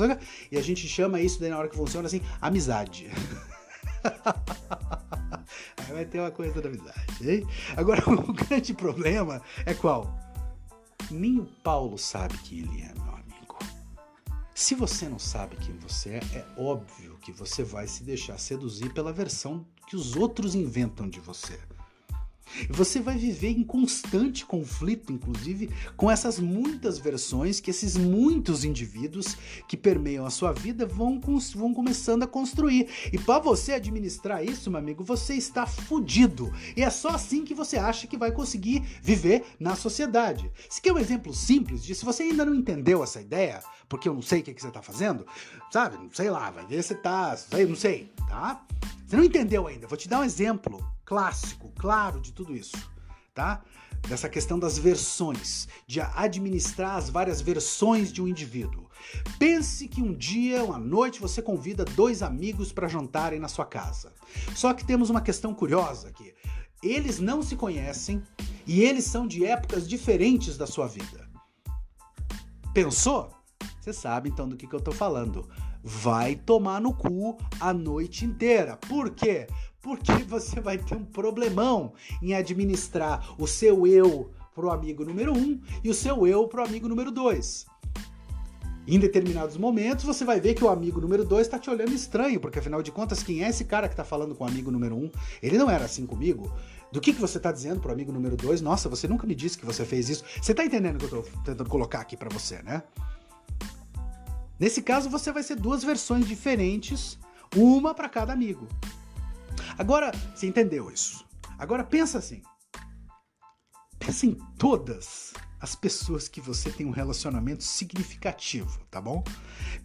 [0.51, 3.11] E a gente chama isso daí na hora que funciona assim, amizade.
[5.77, 7.45] Aí vai ter uma coisa da amizade, hein?
[7.77, 10.17] Agora, o grande problema é qual?
[11.11, 12.91] Nem o Paulo sabe quem ele é,
[14.55, 18.93] se você não sabe quem você é, é óbvio que você vai se deixar seduzir
[18.93, 21.59] pela versão que os outros inventam de você.
[22.69, 29.37] Você vai viver em constante conflito, inclusive, com essas muitas versões que esses muitos indivíduos
[29.67, 31.19] que permeiam a sua vida vão,
[31.55, 32.89] vão começando a construir.
[33.11, 36.51] E para você administrar isso, meu amigo, você está fudido.
[36.75, 40.51] E é só assim que você acha que vai conseguir viver na sociedade.
[40.69, 44.21] Se quer um exemplo simples se você ainda não entendeu essa ideia, porque eu não
[44.21, 45.25] sei o que, que você está fazendo,
[45.71, 45.97] sabe?
[46.13, 48.65] Sei lá, vai ver se tá, sei, não sei, tá?
[49.05, 49.87] Você não entendeu ainda?
[49.87, 52.75] Vou te dar um exemplo clássico, claro de tudo isso,
[53.33, 53.61] tá?
[54.07, 58.89] Dessa questão das versões, de administrar as várias versões de um indivíduo.
[59.39, 64.13] Pense que um dia, uma noite, você convida dois amigos para jantarem na sua casa.
[64.55, 66.33] Só que temos uma questão curiosa aqui.
[66.81, 68.21] Eles não se conhecem
[68.67, 71.29] e eles são de épocas diferentes da sua vida.
[72.73, 73.29] Pensou?
[73.79, 75.47] Você sabe então do que, que eu tô falando
[75.83, 78.77] vai tomar no cu a noite inteira.
[78.77, 79.47] Por quê?
[79.83, 85.59] Porque você vai ter um problemão em administrar o seu eu pro amigo número um
[85.83, 87.65] e o seu eu pro amigo número dois.
[88.87, 92.37] Em determinados momentos, você vai ver que o amigo número 2 está te olhando estranho,
[92.37, 94.93] porque afinal de contas, quem é esse cara que está falando com o amigo número
[94.95, 94.99] 1?
[94.99, 95.11] Um?
[95.41, 96.53] Ele não era assim comigo.
[96.91, 98.59] Do que, que você está dizendo pro amigo número 2?
[98.59, 100.25] Nossa, você nunca me disse que você fez isso.
[100.41, 102.83] Você está entendendo o que eu estou tentando colocar aqui para você, né?
[104.59, 107.17] Nesse caso, você vai ser duas versões diferentes,
[107.55, 108.67] uma para cada amigo.
[109.77, 111.25] Agora, você entendeu isso?
[111.57, 112.41] Agora pensa assim.
[113.99, 119.23] Pensa em todas as pessoas que você tem um relacionamento significativo, tá bom?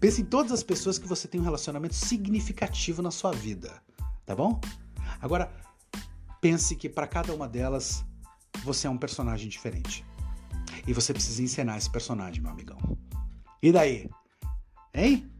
[0.00, 3.80] Pensa em todas as pessoas que você tem um relacionamento significativo na sua vida,
[4.26, 4.60] tá bom?
[5.20, 5.52] Agora,
[6.40, 8.04] pense que para cada uma delas
[8.64, 10.04] você é um personagem diferente.
[10.86, 12.78] E você precisa encenar esse personagem, meu amigão.
[13.62, 14.10] E daí?
[14.92, 15.30] Hein?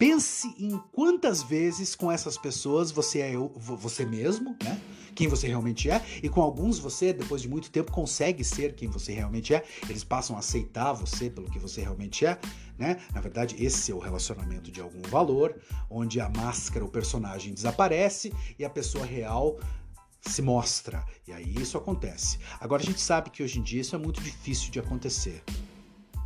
[0.00, 4.80] Pense em quantas vezes com essas pessoas você é eu, você mesmo, né?
[5.14, 8.88] Quem você realmente é, e com alguns você, depois de muito tempo, consegue ser quem
[8.88, 9.62] você realmente é.
[9.90, 12.40] Eles passam a aceitar você pelo que você realmente é,
[12.78, 12.96] né?
[13.12, 15.54] Na verdade, esse é o relacionamento de algum valor,
[15.90, 19.58] onde a máscara, o personagem desaparece e a pessoa real
[20.22, 21.04] se mostra.
[21.28, 22.38] E aí isso acontece.
[22.58, 25.44] Agora a gente sabe que hoje em dia isso é muito difícil de acontecer.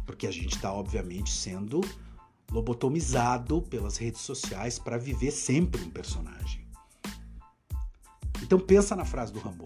[0.07, 1.81] Porque a gente está, obviamente, sendo
[2.51, 6.67] lobotomizado pelas redes sociais para viver sempre um personagem.
[8.43, 9.65] Então pensa na frase do Rambo.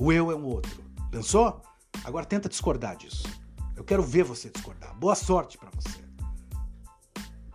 [0.00, 0.82] O eu é um outro.
[1.10, 1.62] Pensou?
[2.04, 3.28] Agora tenta discordar disso.
[3.76, 4.94] Eu quero ver você discordar.
[4.96, 6.02] Boa sorte para você.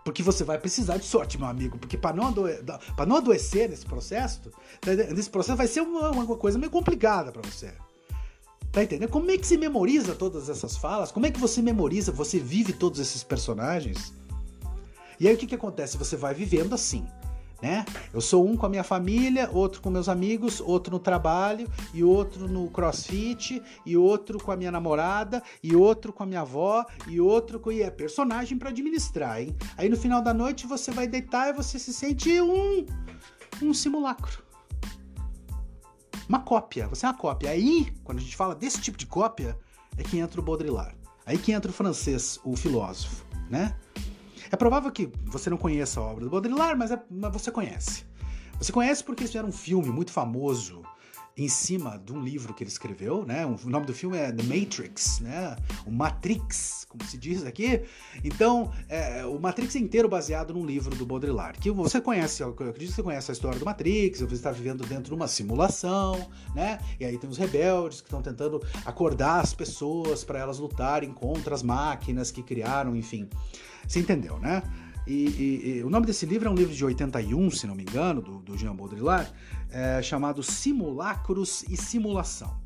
[0.04, 1.78] Porque você vai precisar de sorte, meu amigo.
[1.78, 2.54] Porque para não, adoe
[3.06, 4.52] não adoecer nesse processo,
[5.13, 7.74] nesse processo vai ser uma, uma coisa meio complicada para você.
[8.72, 9.10] Tá entendendo?
[9.10, 11.12] Como é que se memoriza todas essas falas?
[11.12, 14.13] Como é que você memoriza, você vive todos esses personagens?
[15.20, 15.98] E aí o que, que acontece?
[15.98, 17.06] Você vai vivendo assim,
[17.62, 17.86] né?
[18.14, 22.04] Eu sou um com a minha família, outro com meus amigos, outro no trabalho, e
[22.04, 26.86] outro no crossfit, e outro com a minha namorada, e outro com a minha avó,
[27.08, 27.72] e outro com.
[27.72, 29.56] E é personagem para administrar, hein?
[29.76, 32.86] Aí no final da noite você vai deitar e você se sente um.
[33.62, 34.48] um simulacro
[36.28, 37.52] uma cópia, você é uma cópia.
[37.52, 39.58] Aí, quando a gente fala desse tipo de cópia,
[39.98, 40.96] é que entra o Baudrillard.
[41.26, 43.76] Aí que entra o francês, o filósofo, né?
[44.52, 48.06] É provável que você não conheça a obra do Baudrillard, mas, é, mas você conhece.
[48.60, 50.84] Você conhece porque eles fizeram um filme muito famoso
[51.38, 53.46] em cima de um livro que ele escreveu, né?
[53.46, 55.56] O nome do filme é The Matrix, né?
[55.86, 57.84] O Matrix, como se diz aqui.
[58.24, 62.50] Então, é, o Matrix é inteiro baseado num livro do Baudrillard, que você conhece, eu
[62.50, 66.28] acredito que você conhece a história do Matrix, você está vivendo dentro de uma simulação,
[66.56, 66.80] né?
[67.00, 71.54] E aí tem os rebeldes que estão tentando acordar as pessoas para elas lutarem contra
[71.54, 73.30] as máquinas que criaram, enfim.
[73.88, 74.62] Você entendeu, né?
[75.08, 77.84] E, e, e, o nome desse livro é um livro de 81, se não me
[77.84, 79.32] engano, do, do Jean Baudrillard,
[79.69, 82.60] é, chamado Simulacros e Simulação.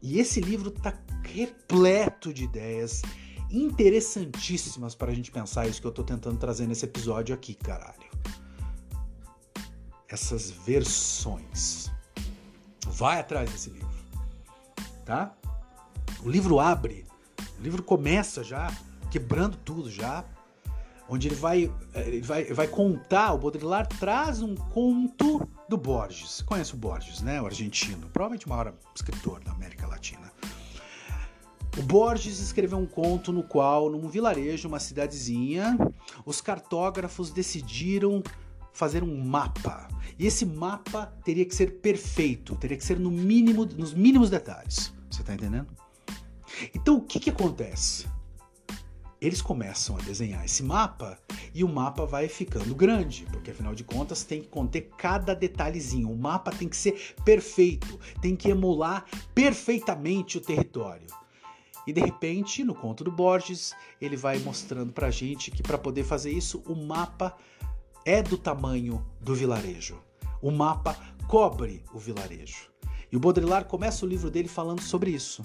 [0.00, 3.02] E esse livro está repleto de ideias
[3.50, 8.08] interessantíssimas para a gente pensar isso que eu estou tentando trazer nesse episódio aqui, caralho.
[10.08, 11.90] Essas versões.
[12.86, 13.88] Vai atrás desse livro,
[15.04, 15.34] tá?
[16.22, 17.04] O livro abre,
[17.58, 18.70] o livro começa já
[19.10, 20.24] quebrando tudo já,
[21.08, 26.40] onde ele vai, ele vai, vai contar, o Baudrillard traz um conto do Borges.
[26.42, 27.42] Conhece o Borges, né?
[27.42, 30.30] O argentino, provavelmente o maior escritor da América Latina.
[31.78, 35.76] O Borges escreveu um conto no qual, num vilarejo, uma cidadezinha,
[36.24, 38.22] os cartógrafos decidiram
[38.72, 39.88] fazer um mapa.
[40.18, 44.92] E esse mapa teria que ser perfeito, teria que ser no mínimo, nos mínimos detalhes.
[45.10, 45.68] Você está entendendo?
[46.74, 48.06] Então o que, que acontece?
[49.20, 51.18] Eles começam a desenhar esse mapa
[51.54, 56.10] e o mapa vai ficando grande, porque afinal de contas tem que conter cada detalhezinho.
[56.10, 59.04] O mapa tem que ser perfeito, tem que emular
[59.34, 61.06] perfeitamente o território.
[61.86, 66.04] E de repente, no conto do Borges, ele vai mostrando pra gente que para poder
[66.04, 67.36] fazer isso, o mapa
[68.04, 70.00] é do tamanho do vilarejo.
[70.40, 72.70] O mapa cobre o vilarejo.
[73.12, 75.42] E o Baudrillard começa o livro dele falando sobre isso,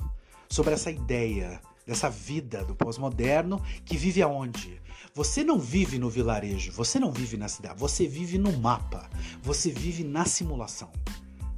[0.48, 4.82] sobre essa ideia dessa vida do pós-moderno que vive aonde?
[5.14, 9.10] Você não vive no vilarejo, você não vive na cidade, você vive no mapa,
[9.42, 10.92] você vive na simulação.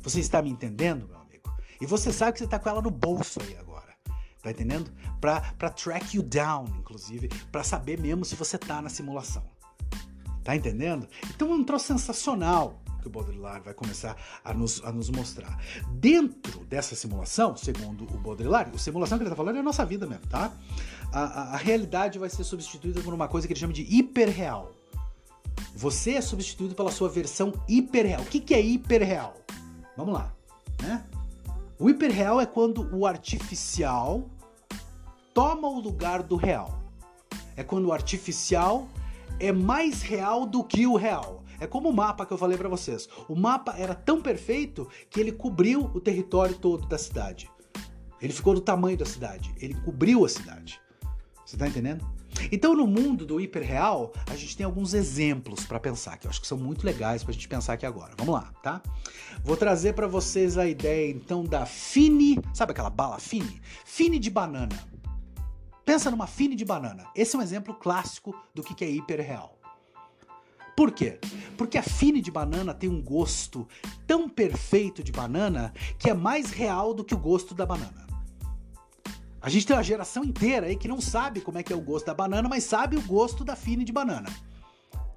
[0.02, 1.52] Você está me entendendo, meu amigo?
[1.82, 3.96] E você sabe que você está com ela no bolso aí agora.
[4.42, 4.92] Tá entendendo?
[5.20, 9.44] Para track you down, inclusive, para saber mesmo se você tá na simulação.
[10.44, 11.08] Tá entendendo?
[11.30, 15.58] Então é um troço sensacional que o Baudrillard vai começar a nos, a nos mostrar.
[15.94, 19.86] Dentro dessa simulação, segundo o Baudrillard, a simulação que ele está falando é a nossa
[19.86, 20.52] vida mesmo, tá?
[21.12, 24.74] A, a, a realidade vai ser substituída por uma coisa que ele chama de hiperreal.
[25.76, 28.22] Você é substituído pela sua versão hiperreal.
[28.22, 29.38] O que, que é hiperreal?
[29.96, 30.34] Vamos lá,
[30.82, 31.04] né?
[31.80, 34.28] O hiperreal é quando o artificial
[35.34, 36.82] toma o lugar do real.
[37.56, 38.88] É quando o artificial
[39.40, 41.44] é mais real do que o real.
[41.60, 43.08] É como o mapa que eu falei para vocês.
[43.28, 47.50] O mapa era tão perfeito que ele cobriu o território todo da cidade.
[48.22, 49.54] Ele ficou do tamanho da cidade.
[49.60, 50.80] Ele cobriu a cidade.
[51.46, 52.06] Você tá entendendo?
[52.52, 56.42] Então, no mundo do hiperreal, a gente tem alguns exemplos para pensar, que eu acho
[56.42, 58.14] que são muito legais pra gente pensar aqui agora.
[58.18, 58.82] Vamos lá, tá?
[59.44, 63.62] Vou trazer para vocês a ideia então da Fini, sabe aquela bala Fini?
[63.86, 64.78] Fini de banana.
[65.86, 67.08] Pensa numa Fini de banana.
[67.16, 69.57] Esse é um exemplo clássico do que é hiperreal.
[70.78, 71.20] Por quê?
[71.58, 73.68] Porque a fine de banana tem um gosto
[74.06, 78.06] tão perfeito de banana que é mais real do que o gosto da banana.
[79.42, 81.82] A gente tem uma geração inteira aí que não sabe como é que é o
[81.82, 84.30] gosto da banana, mas sabe o gosto da fine de banana.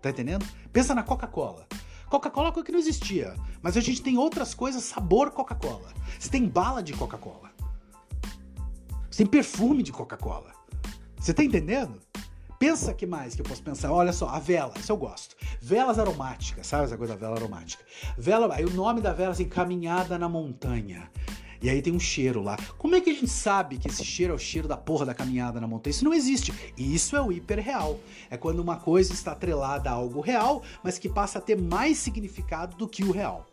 [0.01, 0.47] Tá entendendo?
[0.73, 1.67] Pensa na Coca-Cola.
[2.09, 5.93] Coca-Cola é coisa que não existia, mas a gente tem outras coisas sabor Coca-Cola.
[6.19, 7.51] Você tem bala de Coca-Cola.
[9.11, 10.53] Você tem perfume de Coca-Cola.
[11.19, 12.01] Você tá entendendo?
[12.61, 13.91] Pensa que mais que eu posso pensar?
[13.91, 15.35] Olha só, a vela, isso eu gosto.
[15.63, 17.83] Velas aromáticas, sabe essa coisa da vela aromática?
[18.19, 21.11] Vela, aí o nome da vela assim, caminhada na montanha.
[21.63, 22.59] E aí tem um cheiro lá.
[22.77, 25.15] Como é que a gente sabe que esse cheiro é o cheiro da porra da
[25.15, 25.91] caminhada na montanha?
[25.91, 26.53] Isso não existe.
[26.77, 27.99] E isso é o hiperreal.
[28.29, 31.97] É quando uma coisa está atrelada a algo real, mas que passa a ter mais
[31.97, 33.47] significado do que o real.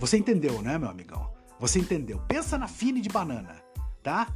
[0.00, 1.30] Você entendeu, né, meu amigão?
[1.60, 2.20] Você entendeu.
[2.26, 3.54] Pensa na fine de banana,
[4.02, 4.34] tá?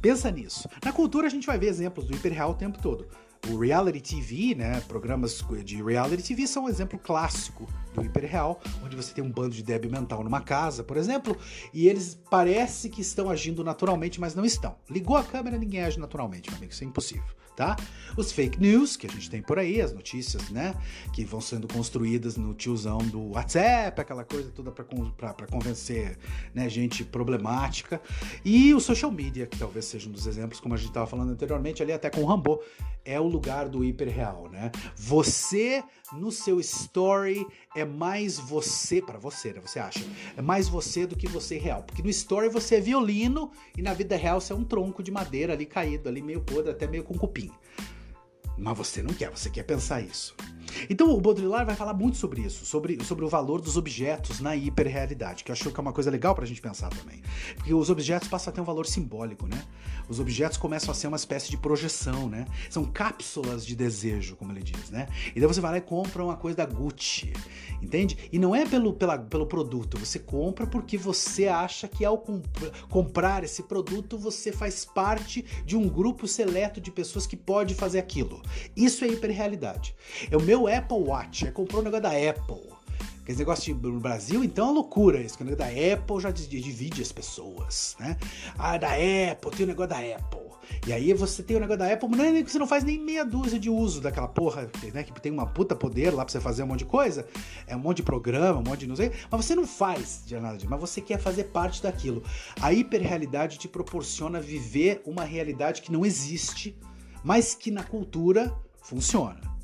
[0.00, 0.68] Pensa nisso.
[0.84, 3.06] Na cultura a gente vai ver exemplos do hiperreal o tempo todo.
[3.48, 8.96] O reality TV, né, programas de reality TV são um exemplo clássico do hiperreal, onde
[8.96, 11.36] você tem um bando de débil mental numa casa, por exemplo,
[11.72, 14.76] e eles parece que estão agindo naturalmente, mas não estão.
[14.90, 17.76] Ligou a câmera, ninguém age naturalmente, meu amigo, isso é impossível tá?
[18.16, 20.76] Os fake news que a gente tem por aí, as notícias, né,
[21.12, 26.16] que vão sendo construídas no tiozão do WhatsApp, aquela coisa toda para convencer,
[26.54, 28.00] né, gente problemática.
[28.44, 31.32] E o social media, que talvez seja um dos exemplos, como a gente estava falando
[31.32, 32.60] anteriormente, ali até com o Rambo,
[33.04, 34.70] é o lugar do hiperreal, né?
[34.94, 39.60] Você no seu story é mais você, para você, né?
[39.60, 40.00] Você acha?
[40.36, 41.82] É mais você do que você real.
[41.82, 45.10] Porque no story você é violino e na vida real você é um tronco de
[45.10, 47.50] madeira ali caído, ali meio podre, até meio com cupim.
[48.56, 50.34] Mas você não quer, você quer pensar isso.
[50.88, 54.56] Então o Baudrillard vai falar muito sobre isso, sobre, sobre o valor dos objetos na
[54.56, 57.22] hiperrealidade, que eu acho que é uma coisa legal pra gente pensar também.
[57.56, 59.62] Porque os objetos passam a ter um valor simbólico, né?
[60.08, 62.46] Os objetos começam a ser uma espécie de projeção, né?
[62.70, 65.06] São cápsulas de desejo, como ele diz, né?
[65.34, 67.32] E daí você vai lá e compra uma coisa da Gucci,
[67.82, 68.16] entende?
[68.32, 72.44] E não é pelo, pela, pelo produto, você compra porque você acha que ao comp
[72.88, 77.98] comprar esse produto você faz parte de um grupo seleto de pessoas que pode fazer
[77.98, 78.42] aquilo.
[78.76, 79.94] Isso é hiperrealidade.
[80.30, 82.78] É o meu Apple Watch, é comprou um negócio da Apple.
[83.26, 87.12] Esse negócio de, no Brasil, então, é loucura o negócio da Apple já divide as
[87.12, 88.16] pessoas, né?
[88.56, 90.48] Ah, da Apple, tem o negócio da Apple.
[90.86, 92.98] E aí você tem o negócio da Apple, mas não é você não faz nem
[92.98, 95.02] meia dúzia de uso daquela porra, né?
[95.02, 97.26] Que tem uma puta poder lá pra você fazer um monte de coisa.
[97.66, 99.12] É um monte de programa, um monte de não sei.
[99.30, 102.22] Mas você não faz de nada mas você quer fazer parte daquilo.
[102.60, 106.78] A hiperrealidade te proporciona viver uma realidade que não existe,
[107.22, 109.57] mas que na cultura funciona.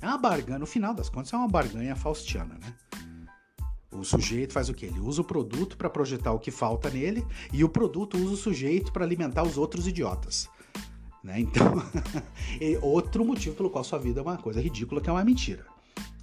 [0.00, 2.74] É uma barganha, no final das contas, é uma barganha faustiana, né?
[3.92, 4.86] O sujeito faz o que?
[4.86, 8.36] Ele usa o produto para projetar o que falta nele e o produto usa o
[8.36, 10.48] sujeito para alimentar os outros idiotas.
[11.22, 11.40] Né?
[11.40, 11.74] Então,
[12.80, 15.66] outro motivo pelo qual sua vida é uma coisa ridícula, que é uma mentira.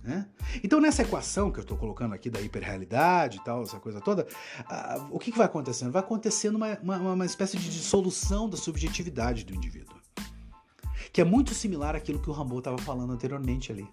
[0.01, 0.25] Né?
[0.63, 4.25] Então, nessa equação que eu estou colocando aqui da hiperrealidade e tal, essa coisa toda,
[4.61, 5.91] uh, o que, que, vai acontecendo?
[5.91, 9.96] Vai acontecendo uma, uma, uma espécie de dissolução da subjetividade do indivíduo.
[11.11, 13.87] Que é muito similar àquilo que o Rambo estava falando anteriormente ali.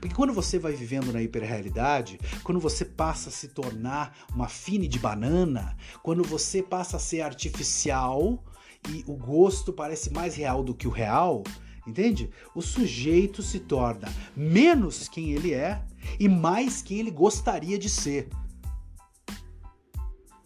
[0.00, 4.88] Porque quando você vai vivendo na hiperrealidade, quando você passa a se tornar uma fine
[4.88, 8.42] de banana, quando você passa a ser artificial
[8.88, 11.42] e o gosto parece mais real do que o real,
[11.86, 12.30] entende?
[12.54, 15.84] O sujeito se torna menos quem ele é
[16.18, 18.28] e mais quem ele gostaria de ser.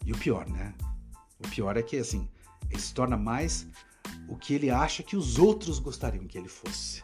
[0.05, 0.73] E o pior, né?
[1.39, 2.27] O pior é que assim,
[2.69, 3.67] ele se torna mais
[4.27, 7.03] o que ele acha que os outros gostariam que ele fosse.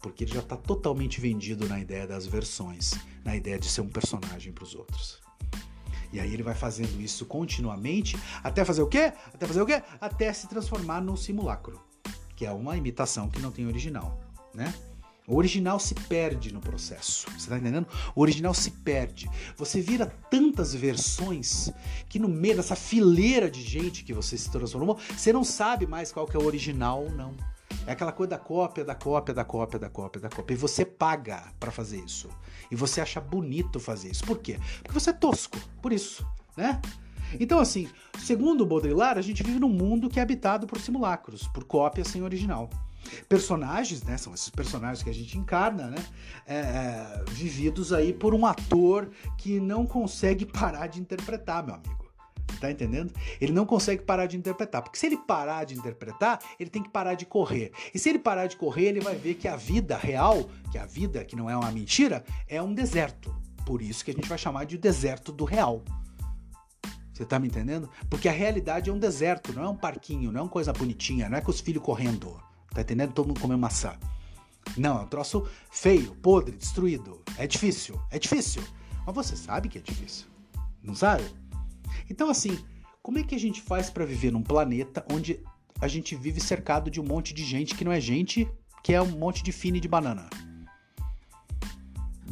[0.00, 2.92] Porque ele já está totalmente vendido na ideia das versões,
[3.24, 5.20] na ideia de ser um personagem para os outros.
[6.12, 9.12] E aí ele vai fazendo isso continuamente, até fazer o quê?
[9.32, 9.82] Até fazer o quê?
[10.00, 11.80] Até se transformar num simulacro,
[12.34, 14.18] que é uma imitação que não tem original,
[14.54, 14.74] né?
[15.30, 17.30] O original se perde no processo.
[17.38, 17.86] Você tá entendendo?
[18.16, 19.30] O original se perde.
[19.56, 21.72] Você vira tantas versões
[22.08, 26.10] que no meio dessa fileira de gente que você se transformou, você não sabe mais
[26.10, 27.36] qual que é o original ou não.
[27.86, 30.54] É aquela coisa da cópia, da cópia, da cópia, da cópia, da cópia.
[30.54, 32.28] E você paga para fazer isso.
[32.68, 34.24] E você acha bonito fazer isso.
[34.24, 34.58] Por quê?
[34.82, 35.58] Porque você é tosco.
[35.80, 36.26] Por isso,
[36.56, 36.82] né?
[37.38, 41.46] Então, assim, segundo o Baudrillard, a gente vive num mundo que é habitado por simulacros,
[41.46, 42.68] por cópia sem original
[43.28, 44.16] personagens, né?
[44.16, 46.04] São esses personagens que a gente encarna, né?
[46.46, 52.10] É, é, vividos aí por um ator que não consegue parar de interpretar, meu amigo.
[52.60, 53.14] Tá entendendo?
[53.40, 54.82] Ele não consegue parar de interpretar.
[54.82, 57.72] Porque se ele parar de interpretar, ele tem que parar de correr.
[57.94, 60.84] E se ele parar de correr, ele vai ver que a vida real, que a
[60.84, 63.34] vida que não é uma mentira, é um deserto.
[63.64, 65.84] Por isso que a gente vai chamar de deserto do real.
[67.12, 67.88] Você tá me entendendo?
[68.08, 71.28] Porque a realidade é um deserto, não é um parquinho, não é uma coisa bonitinha,
[71.28, 72.36] não é com os filhos correndo.
[72.74, 73.12] Tá entendendo?
[73.12, 73.96] Todo mundo comendo maçã.
[74.76, 77.22] Não, é um troço feio, podre, destruído.
[77.36, 78.62] É difícil, é difícil.
[79.06, 80.26] Mas você sabe que é difícil.
[80.82, 81.24] Não sabe?
[82.08, 82.58] Então, assim,
[83.02, 85.40] como é que a gente faz para viver num planeta onde
[85.80, 88.48] a gente vive cercado de um monte de gente que não é gente,
[88.82, 90.28] que é um monte de fine de banana?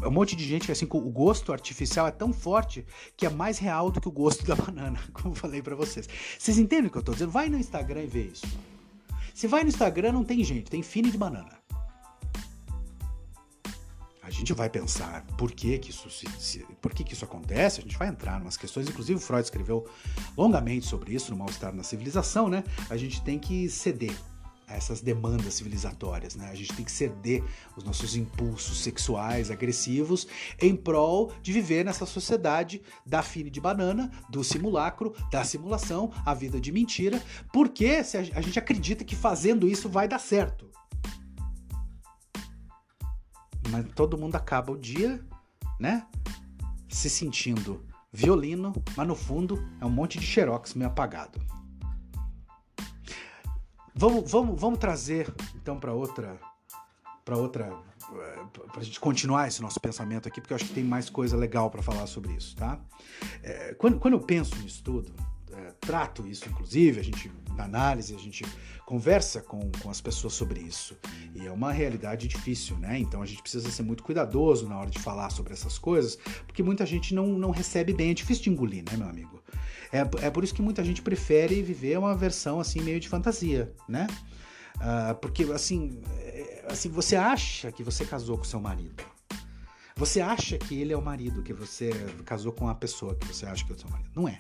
[0.01, 2.87] É um monte de gente que assim, o gosto artificial é tão forte
[3.17, 6.09] que é mais real do que o gosto da banana, como eu falei para vocês.
[6.39, 7.33] Vocês entendem o que eu tô dizendo?
[7.33, 8.47] Vai no Instagram e vê isso.
[9.39, 11.61] Se vai no Instagram, não tem gente, tem fine de banana.
[14.21, 17.79] A gente vai pensar por que, que isso se, se, por que, que isso acontece,
[17.79, 19.89] a gente vai entrar em umas questões, inclusive Freud escreveu
[20.37, 22.65] longamente sobre isso no mal-estar na civilização, né?
[22.91, 24.13] A gente tem que ceder
[24.69, 26.49] a essas demandas civilizatórias, né?
[26.51, 27.43] A gente tem que ceder
[27.75, 30.29] os nossos impulsos sexuais agressivos
[30.61, 36.35] em prol de viver nessa sociedade da fine de banana, do simulacro, da simulação, a
[36.35, 38.03] vida de mentira, porque
[38.35, 40.71] a gente acredita que fazendo isso vai dar certo.
[43.71, 45.25] Mas todo mundo acaba o dia,
[45.81, 46.07] né?
[46.89, 51.39] Se sentindo violino, mas no fundo é um monte de xerox meio apagado.
[53.99, 55.27] Vamos, vamos, vamos trazer
[55.57, 56.39] então para outra
[57.25, 57.77] para outra
[58.13, 61.11] eh, para a gente continuar esse nosso pensamento aqui, porque eu acho que tem mais
[61.11, 62.79] coisa legal para falar sobre isso, tá?
[63.43, 65.13] É, quando, quando eu penso nisso tudo,
[65.53, 68.47] é, trato isso, inclusive, a gente na análise, a gente
[68.87, 70.97] conversa com, com as pessoas sobre isso.
[71.35, 73.01] E é uma realidade difícil, né?
[73.01, 76.63] Então a gente precisa ser muito cuidadoso na hora de falar sobre essas coisas, porque
[76.63, 79.38] muita gente não, não recebe bem, é difícil de engolir, né, meu amigo?
[79.93, 83.73] É, é por isso que muita gente prefere viver uma versão assim meio de fantasia,
[83.89, 84.07] né?
[84.77, 89.03] Uh, porque assim, é, assim, você acha que você casou com seu marido.
[89.97, 91.91] Você acha que ele é o marido, que você
[92.25, 94.11] casou com a pessoa que você acha que é o seu marido.
[94.15, 94.39] Não é.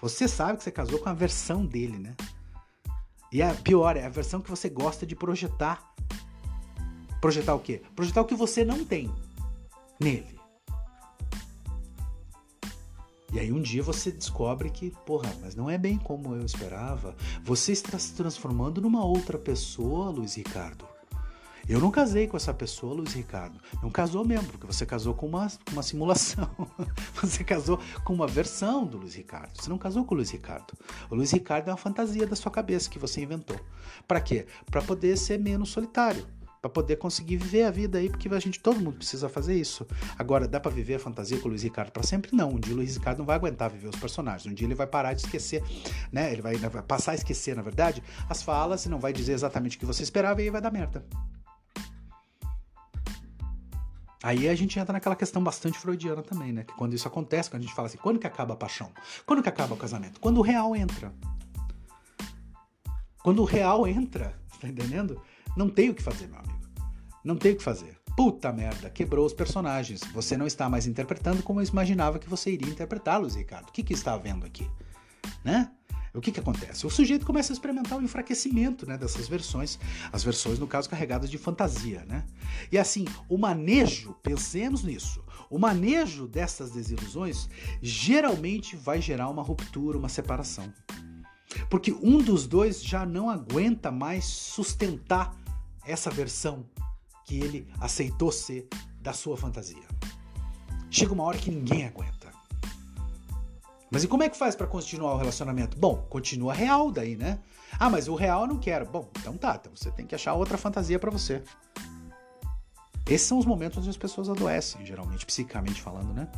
[0.00, 2.16] Você sabe que você casou com a versão dele, né?
[3.30, 5.92] E a pior, é a versão que você gosta de projetar.
[7.20, 7.82] Projetar o quê?
[7.94, 9.12] Projetar o que você não tem
[10.00, 10.38] nele.
[13.34, 17.16] E aí um dia você descobre que, porra, mas não é bem como eu esperava.
[17.42, 20.86] Você está se transformando numa outra pessoa, Luiz Ricardo.
[21.68, 23.58] Eu não casei com essa pessoa, Luiz Ricardo.
[23.82, 26.48] Não casou mesmo, porque você casou com uma, uma simulação.
[27.20, 29.60] Você casou com uma versão do Luiz Ricardo.
[29.60, 30.72] Você não casou com o Luiz Ricardo.
[31.10, 33.58] O Luiz Ricardo é uma fantasia da sua cabeça que você inventou.
[34.06, 34.46] Para quê?
[34.70, 36.24] Para poder ser menos solitário
[36.64, 39.86] para poder conseguir viver a vida aí, porque a gente todo mundo precisa fazer isso.
[40.18, 42.34] Agora, dá para viver a fantasia com o Luiz Ricardo para sempre?
[42.34, 42.52] Não.
[42.52, 44.50] Um dia o Luiz Ricardo não vai aguentar viver os personagens.
[44.50, 45.62] Um dia ele vai parar de esquecer,
[46.10, 46.32] né?
[46.32, 49.76] Ele vai, vai passar a esquecer, na verdade, as falas e não vai dizer exatamente
[49.76, 51.04] o que você esperava e aí vai dar merda.
[54.22, 56.64] Aí a gente entra naquela questão bastante freudiana também, né?
[56.64, 58.90] Que quando isso acontece, quando a gente fala assim, quando que acaba a paixão?
[59.26, 60.18] Quando que acaba o casamento?
[60.18, 61.12] Quando o real entra.
[63.22, 65.20] Quando o real entra, tá entendendo?
[65.54, 66.53] Não tem o que fazer, meu amigo.
[67.24, 67.96] Não tem o que fazer.
[68.16, 70.02] Puta merda, quebrou os personagens.
[70.12, 73.70] Você não está mais interpretando como eu imaginava que você iria interpretá-los, Ricardo.
[73.70, 74.70] O que, que está havendo aqui?
[75.42, 75.70] Né?
[76.14, 76.86] O que, que acontece?
[76.86, 79.80] O sujeito começa a experimentar o enfraquecimento né, dessas versões,
[80.12, 82.04] as versões, no caso, carregadas de fantasia.
[82.06, 82.24] Né?
[82.70, 87.48] E assim, o manejo, pensemos nisso, o manejo dessas desilusões
[87.82, 90.72] geralmente vai gerar uma ruptura, uma separação.
[91.68, 95.34] Porque um dos dois já não aguenta mais sustentar
[95.84, 96.64] essa versão
[97.24, 98.68] que ele aceitou ser
[99.00, 99.86] da sua fantasia.
[100.90, 102.32] Chega uma hora que ninguém aguenta.
[103.90, 105.76] Mas e como é que faz para continuar o relacionamento?
[105.78, 107.38] Bom, continua real daí, né?
[107.78, 108.86] Ah, mas o real eu não quero.
[108.86, 111.42] Bom, então tá, então você tem que achar outra fantasia para você.
[113.06, 116.28] Esses são os momentos onde as pessoas adoecem, geralmente, psicicamente falando, né?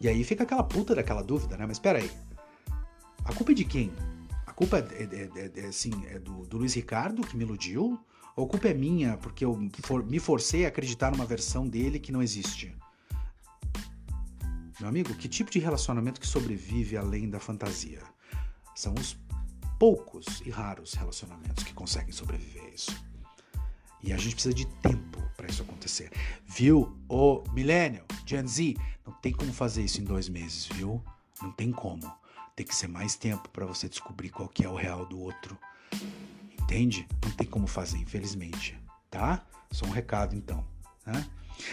[0.00, 1.64] E aí fica aquela puta daquela dúvida, né?
[1.66, 2.10] Mas espera aí.
[3.24, 3.92] A culpa é de quem?
[4.46, 7.98] A culpa é, é, é, é assim, é do, do, Luiz Ricardo, que me iludiu?
[8.36, 12.12] A culpa é minha, porque eu for, me forcei a acreditar numa versão dele que
[12.12, 12.76] não existe?
[14.78, 18.02] Meu amigo, que tipo de relacionamento que sobrevive além da fantasia?
[18.74, 19.18] São os
[19.78, 23.06] poucos e raros relacionamentos que conseguem sobreviver a isso.
[24.02, 26.12] E a gente precisa de tempo para isso acontecer.
[26.44, 28.76] Viu, ô Millennial, Gen Z?
[29.06, 31.02] Não tem como fazer isso em dois meses, viu?
[31.40, 32.12] Não tem como.
[32.54, 35.58] Tem que ser mais tempo para você descobrir qual que é o real do outro.
[36.66, 37.06] Entende?
[37.24, 38.76] Não tem como fazer, infelizmente.
[39.08, 39.46] Tá?
[39.70, 40.64] Só um recado então.
[41.06, 41.24] Né?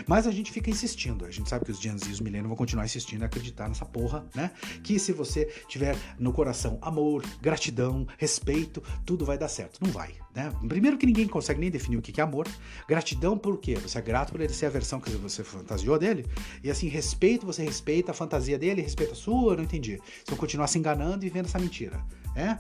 [0.08, 1.26] Mas a gente fica insistindo.
[1.26, 3.68] A gente sabe que os Gen Z e os milênios vão continuar insistindo a acreditar
[3.68, 4.52] nessa porra, né?
[4.84, 9.84] Que se você tiver no coração amor, gratidão, respeito, tudo vai dar certo.
[9.84, 10.54] Não vai, né?
[10.68, 12.48] Primeiro que ninguém consegue nem definir o que é amor.
[12.88, 13.76] Gratidão por quê?
[13.76, 16.26] Você é grato por ele ser a versão que você fantasiou dele.
[16.64, 19.98] E assim, respeito, você respeita a fantasia dele, respeita a sua, eu não entendi.
[19.98, 22.00] Você vai continuar se enganando e vendo essa mentira,
[22.36, 22.60] né?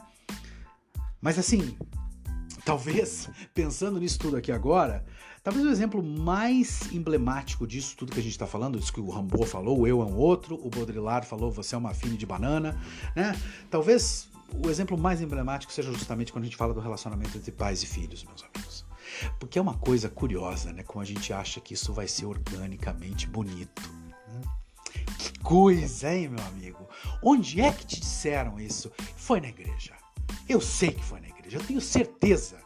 [1.21, 1.77] Mas assim,
[2.66, 5.05] talvez, pensando nisso tudo aqui agora,
[5.43, 9.09] Talvez o exemplo mais emblemático disso tudo que a gente está falando, isso que o
[9.09, 12.80] Rambo falou, eu é um outro, o Baudrillard falou, você é uma fine de banana,
[13.14, 13.38] né?
[13.70, 14.30] Talvez
[14.64, 17.86] o exemplo mais emblemático seja justamente quando a gente fala do relacionamento entre pais e
[17.86, 18.86] filhos, meus amigos.
[19.38, 20.82] Porque é uma coisa curiosa, né?
[20.82, 23.82] Como a gente acha que isso vai ser organicamente bonito.
[24.30, 24.41] Né?
[25.20, 26.88] Que coisa, hein, meu amigo?
[27.22, 28.89] Onde é que te disseram isso?
[29.18, 29.93] Foi na igreja.
[30.47, 32.58] Eu sei que foi na igreja, eu tenho certeza.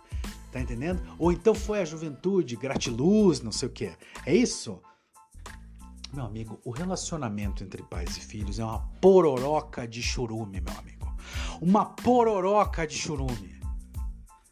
[0.51, 1.01] Tá entendendo?
[1.19, 3.91] Ou então foi a juventude, gratiluz, não sei o que.
[4.25, 4.81] É isso?
[6.13, 11.13] Meu amigo, o relacionamento entre pais e filhos é uma pororoca de churume, meu amigo.
[11.61, 13.57] Uma pororoca de churume.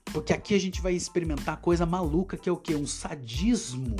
[0.05, 2.75] Porque aqui a gente vai experimentar coisa maluca que é o quê?
[2.75, 3.95] Um sadismo.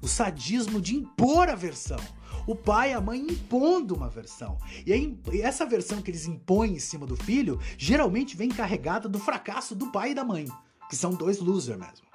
[0.00, 2.00] O sadismo de impor a versão.
[2.46, 4.58] O pai e a mãe impondo uma versão.
[4.86, 9.18] E aí, essa versão que eles impõem em cima do filho geralmente vem carregada do
[9.18, 10.46] fracasso do pai e da mãe
[10.88, 12.06] que são dois losers mesmo.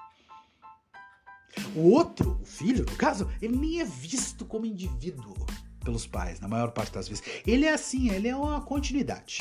[1.76, 5.36] O outro, o filho, no caso, ele nem é visto como indivíduo
[5.84, 7.24] pelos pais, na maior parte das vezes.
[7.46, 9.40] Ele é assim, ele é uma continuidade.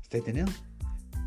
[0.00, 0.52] Você tá entendendo?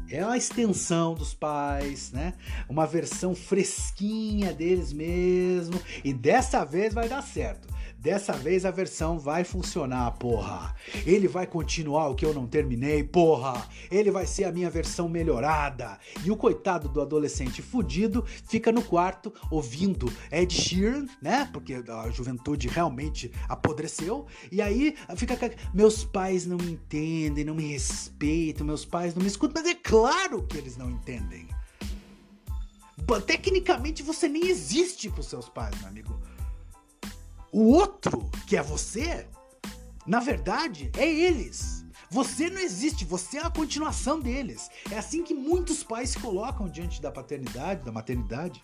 [0.09, 2.33] É uma extensão dos pais, né?
[2.67, 5.79] Uma versão fresquinha deles mesmo.
[6.03, 7.67] E dessa vez vai dar certo.
[7.99, 10.73] Dessa vez a versão vai funcionar, porra.
[11.05, 13.67] Ele vai continuar o que eu não terminei, porra.
[13.91, 15.99] Ele vai ser a minha versão melhorada.
[16.23, 21.49] E o coitado do adolescente fudido fica no quarto ouvindo Ed Sheeran, né?
[21.51, 24.27] Porque a juventude realmente apodreceu.
[24.49, 25.37] E aí fica.
[25.73, 29.61] Meus pais não me entendem, não me respeitam, meus pais não me escutam.
[29.61, 31.49] Mas é claro que eles não entendem.
[33.25, 36.28] Tecnicamente você nem existe pros seus pais, meu amigo.
[37.51, 39.27] O outro, que é você,
[40.05, 41.85] na verdade, é eles.
[42.11, 44.69] Você não existe, você é a continuação deles.
[44.91, 48.61] É assim que muitos pais se colocam diante da paternidade, da maternidade.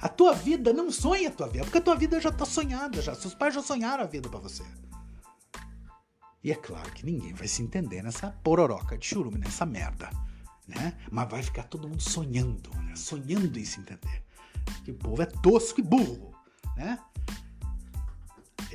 [0.00, 3.00] A tua vida não sonha a tua vida, porque a tua vida já está sonhada,
[3.00, 3.14] já.
[3.14, 4.64] Seus pais já sonharam a vida para você.
[6.42, 10.10] E é claro que ninguém vai se entender nessa pororoca de churume, nessa merda,
[10.66, 10.94] né?
[11.10, 12.96] Mas vai ficar todo mundo sonhando, né?
[12.96, 14.24] Sonhando em se entender.
[14.84, 16.34] Que o povo é tosco e burro,
[16.76, 16.98] né?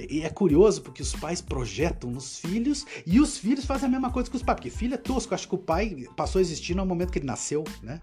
[0.07, 4.11] E é curioso porque os pais projetam nos filhos e os filhos fazem a mesma
[4.11, 4.55] coisa que os pais.
[4.55, 7.25] Porque filho é tosco, acho que o pai passou a existir no momento que ele
[7.25, 7.99] nasceu, né?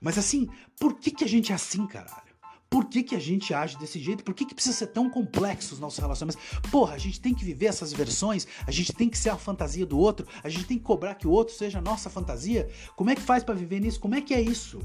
[0.00, 2.24] Mas assim, por que, que a gente é assim, caralho?
[2.68, 4.24] Por que, que a gente age desse jeito?
[4.24, 6.42] Por que, que precisa ser tão complexo os nossos relacionamentos?
[6.70, 9.86] Porra, a gente tem que viver essas versões, a gente tem que ser a fantasia
[9.86, 12.68] do outro, a gente tem que cobrar que o outro seja a nossa fantasia.
[12.96, 14.00] Como é que faz para viver nisso?
[14.00, 14.80] Como é que é isso?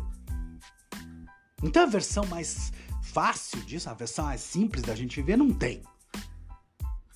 [1.64, 2.72] Então a versão mais
[3.12, 5.82] fácil disso, a versão mais simples da gente viver, não tem.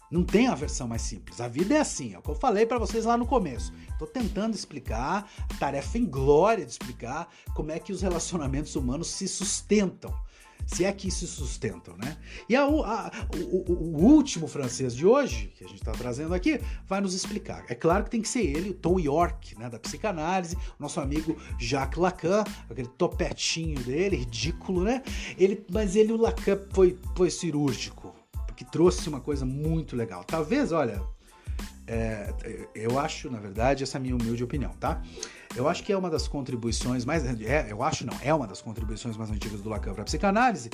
[0.10, 1.41] Não tem a versão mais simples.
[1.41, 3.74] A vida é assim, é o que eu falei para vocês lá no começo.
[3.98, 9.08] Tô tentando explicar, a tarefa em glória de explicar como é que os relacionamentos humanos
[9.08, 10.14] se sustentam.
[10.66, 12.18] Se é que se sustentam, né?
[12.47, 16.59] E a, a, o, o, último francês de hoje, que a gente está trazendo aqui,
[16.88, 17.66] vai nos explicar.
[17.70, 21.38] É claro que tem que ser ele, o Tom York, né, da psicanálise, nosso amigo
[21.59, 25.03] Jacques Lacan, aquele topetinho dele, ridículo, né?
[25.38, 28.16] Ele, mas ele, o Lacan, foi, foi cirúrgico,
[28.47, 30.24] porque trouxe uma coisa muito legal.
[30.24, 31.01] Talvez, olha,
[31.86, 32.34] é,
[32.74, 35.01] eu acho, na verdade, essa é a minha humilde opinião, tá?
[35.56, 37.24] Eu acho que é uma das contribuições mais.
[37.41, 40.72] É, eu acho não, é uma das contribuições mais antigas do Lacan para a psicanálise,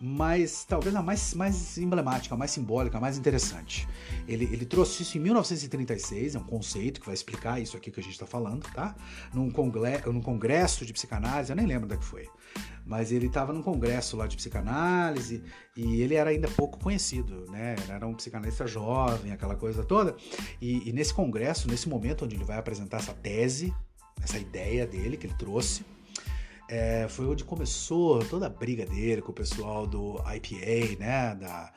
[0.00, 3.86] mas talvez a mais, mais emblemática, a mais simbólica, a mais interessante.
[4.26, 8.00] Ele, ele trouxe isso em 1936, é um conceito que vai explicar isso aqui que
[8.00, 8.94] a gente está falando, tá?
[9.34, 12.26] Num, congle, num congresso de psicanálise, eu nem lembro onde é que foi
[12.84, 15.42] mas ele estava num congresso lá de psicanálise
[15.76, 17.76] e ele era ainda pouco conhecido, né?
[17.88, 20.16] Era um psicanalista jovem, aquela coisa toda.
[20.60, 23.72] E, e, nesse congresso, nesse momento onde ele vai apresentar essa tese,
[24.22, 25.84] essa ideia dele que ele trouxe.
[26.68, 31.34] É, foi onde começou toda a briga dele com o pessoal do IPA, né?
[31.34, 31.72] Da,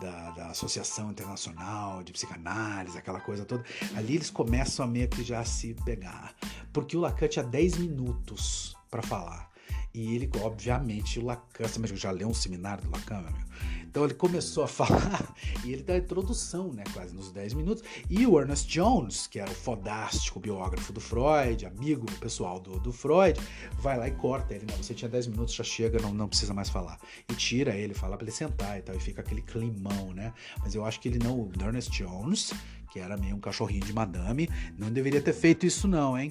[0.00, 3.64] da, da, Associação Internacional de Psicanálise, aquela coisa toda.
[3.94, 6.34] Ali eles começam a meio que já se pegar.
[6.72, 9.50] Porque o Lacan tinha 10 minutos para falar.
[9.92, 13.50] E ele, obviamente, o Lacan, você já leu um seminário do Lacan, meu amigo?
[13.90, 15.34] Então ele começou a falar
[15.64, 17.82] e ele dá a introdução, né, quase nos 10 minutos.
[18.08, 22.92] E o Ernest Jones, que era o fodástico biógrafo do Freud, amigo pessoal do, do
[22.92, 23.38] Freud,
[23.74, 24.74] vai lá e corta ele, né?
[24.76, 26.98] Você tinha 10 minutos, já chega, não, não precisa mais falar.
[27.28, 30.32] E tira ele, fala para ele sentar e tal, e fica aquele climão, né?
[30.60, 32.52] Mas eu acho que ele não, o Ernest Jones,
[32.92, 36.30] que era meio um cachorrinho de madame, não deveria ter feito isso não, hein?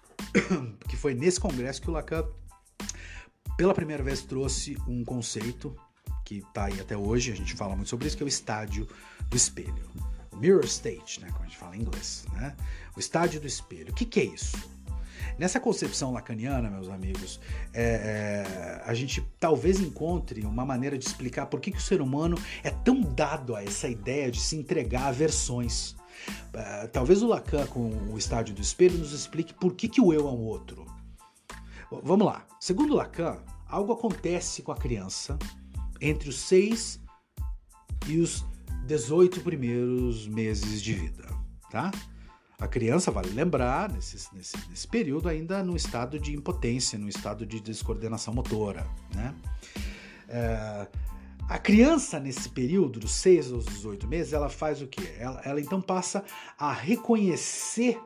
[0.86, 2.26] que foi nesse congresso que o Lacan
[3.56, 5.74] pela primeira vez trouxe um conceito
[6.26, 8.88] que está aí até hoje, a gente fala muito sobre isso, que é o estádio
[9.30, 9.88] do espelho.
[10.32, 12.26] O mirror state, né, como a gente fala em inglês.
[12.32, 12.54] Né?
[12.96, 13.92] O estádio do espelho.
[13.92, 14.56] O que, que é isso?
[15.38, 17.40] Nessa concepção lacaniana, meus amigos,
[17.72, 22.00] é, é, a gente talvez encontre uma maneira de explicar por que, que o ser
[22.00, 25.94] humano é tão dado a essa ideia de se entregar a versões.
[26.52, 30.12] É, talvez o Lacan, com o estádio do espelho, nos explique por que, que o
[30.12, 30.84] eu é um outro.
[32.02, 32.44] Vamos lá.
[32.58, 35.38] Segundo Lacan, algo acontece com a criança
[36.00, 37.00] entre os 6
[38.06, 38.44] e os
[38.86, 41.26] 18 primeiros meses de vida,
[41.70, 41.90] tá?
[42.58, 47.44] A criança, vale lembrar, nesse, nesse, nesse período ainda no estado de impotência, no estado
[47.44, 49.34] de descoordenação motora, né?
[50.28, 50.86] É,
[51.48, 55.14] a criança, nesse período, dos 6 aos 18 meses, ela faz o quê?
[55.18, 56.24] Ela, ela então passa
[56.58, 58.00] a reconhecer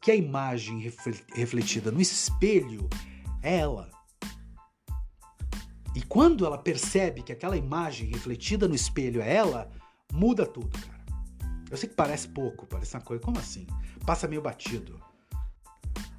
[0.00, 0.90] que a imagem
[1.34, 2.88] refletida no espelho
[3.42, 3.90] é ela.
[5.94, 9.70] E quando ela percebe que aquela imagem refletida no espelho é ela,
[10.12, 10.98] muda tudo, cara.
[11.70, 13.22] Eu sei que parece pouco, parece uma coisa.
[13.22, 13.66] Como assim?
[14.06, 15.00] Passa meio batido.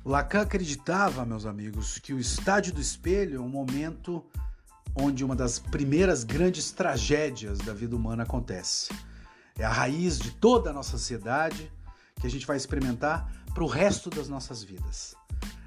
[0.05, 4.23] Lacan acreditava, meus amigos, que o estádio do espelho é um momento
[4.95, 8.91] onde uma das primeiras grandes tragédias da vida humana acontece.
[9.57, 11.71] É a raiz de toda a nossa sociedade
[12.19, 15.15] que a gente vai experimentar para o resto das nossas vidas.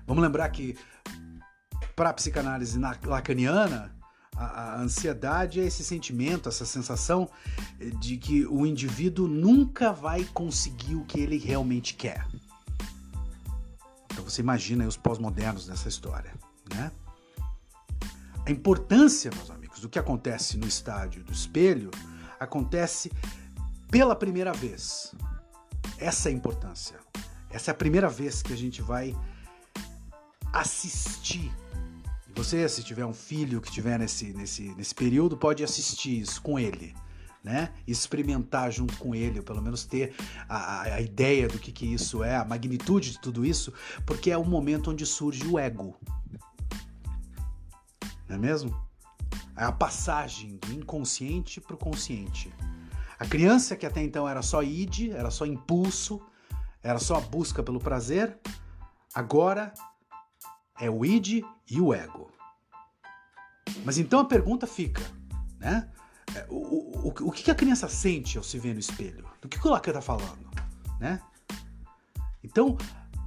[0.06, 0.76] Vamos lembrar que
[1.94, 3.94] para a psicanálise lacaniana,
[4.36, 7.28] a, a, ansiedade é esse sentimento, essa sensação
[8.00, 12.26] de que o indivíduo nunca vai conseguir o que ele realmente quer.
[14.12, 16.32] Então você imagina os pós-modernos nessa história,
[16.74, 16.90] né?
[18.44, 21.90] A importância, meus amigos, do que acontece no estádio do espelho
[22.40, 23.10] acontece
[23.90, 25.14] pela primeira vez.
[25.98, 26.98] Essa é a importância.
[27.50, 29.14] Essa é a primeira vez que a gente vai
[30.52, 31.52] assistir
[32.34, 36.58] você, se tiver um filho que tiver nesse, nesse, nesse período, pode assistir isso com
[36.58, 36.94] ele.
[37.44, 37.72] Né?
[37.88, 40.14] experimentar junto com ele, ou pelo menos ter
[40.48, 43.72] a, a, ideia do que, que isso é, a magnitude de tudo isso,
[44.06, 45.96] porque é o momento onde surge o ego.
[48.28, 48.80] Não é mesmo?
[49.56, 52.54] É a passagem do inconsciente para o consciente.
[53.18, 56.22] A criança que até então era só id, era só impulso,
[56.80, 58.38] era só a busca pelo prazer,
[59.12, 59.74] agora
[60.82, 62.28] é o id e o ego.
[63.84, 65.00] Mas então a pergunta fica,
[65.60, 65.88] né?
[66.34, 69.24] É, o, o, o, que a criança sente ao se ver no espelho?
[69.40, 70.50] Do que o Lacan está falando,
[70.98, 71.22] né?
[72.42, 72.76] Então,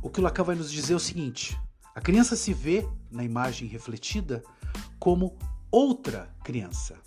[0.04, 1.58] o que o Lacan vai nos dizer é o seguinte:
[1.94, 4.44] a criança se vê na imagem refletida
[5.00, 5.38] como
[5.72, 7.00] outra criança.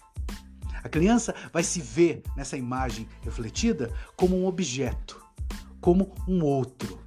[0.83, 5.23] A criança vai se ver nessa imagem refletida como um objeto,
[5.79, 7.07] como um outro.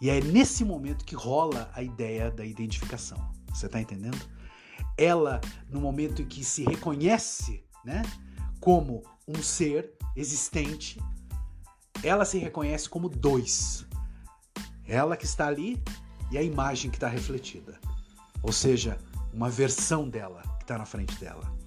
[0.00, 3.18] E é nesse momento que rola a ideia da identificação.
[3.52, 4.18] Você está entendendo?
[4.96, 8.02] Ela, no momento em que se reconhece né,
[8.60, 11.00] como um ser existente,
[12.02, 13.86] ela se reconhece como dois.
[14.86, 15.82] Ela que está ali
[16.30, 17.78] e a imagem que está refletida.
[18.42, 18.98] Ou seja,
[19.32, 21.57] uma versão dela que está na frente dela.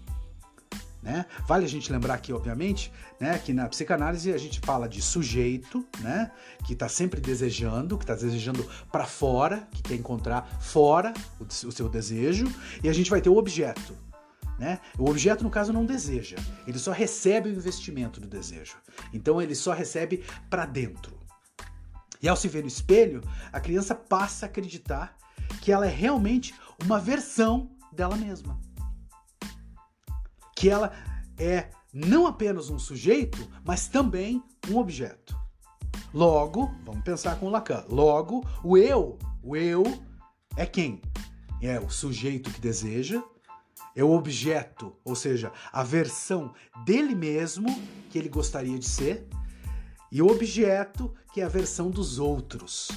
[1.01, 1.25] Né?
[1.47, 5.85] Vale a gente lembrar aqui, obviamente, né, que na psicanálise a gente fala de sujeito,
[5.99, 6.31] né,
[6.63, 11.71] que está sempre desejando, que está desejando para fora, que quer encontrar fora o, o,
[11.71, 12.45] seu desejo,
[12.83, 13.97] e a gente vai ter o objeto.
[14.59, 14.79] Né?
[14.99, 16.37] O objeto, no caso, não deseja,
[16.67, 18.75] ele só recebe o investimento do desejo.
[19.11, 21.19] Então ele só recebe para dentro.
[22.21, 25.17] E ao se ver no espelho, a criança passa a acreditar
[25.61, 28.59] que ela é realmente uma versão dela mesma
[30.61, 30.91] que ela
[31.39, 35.35] é não apenas um sujeito, mas também um objeto.
[36.13, 37.83] Logo, vamos pensar com Lacan.
[37.89, 39.83] Logo, o eu, o eu
[40.55, 41.01] é quem?
[41.59, 43.23] É o sujeito que deseja,
[43.95, 46.53] é o objeto, ou seja, a versão
[46.85, 47.67] dele mesmo
[48.11, 49.27] que ele gostaria de ser,
[50.11, 52.91] e o objeto que é a versão dos outros,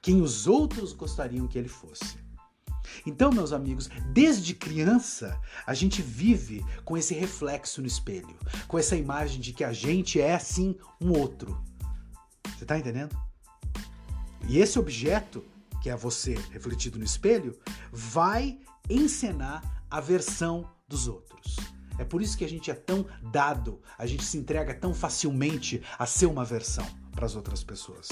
[0.00, 2.21] quem os outros gostariam que ele fosse.
[3.06, 8.96] Então, meus amigos, desde criança a gente vive com esse reflexo no espelho, com essa
[8.96, 11.62] imagem de que a gente é assim um outro.
[12.56, 13.16] Você tá entendendo?
[14.48, 15.44] E esse objeto,
[15.80, 17.58] que é você refletido no espelho,
[17.92, 18.58] vai
[18.88, 21.56] encenar a versão dos outros.
[21.98, 25.82] É por isso que a gente é tão dado, a gente se entrega tão facilmente
[25.98, 28.08] a ser uma versão para as outras pessoas.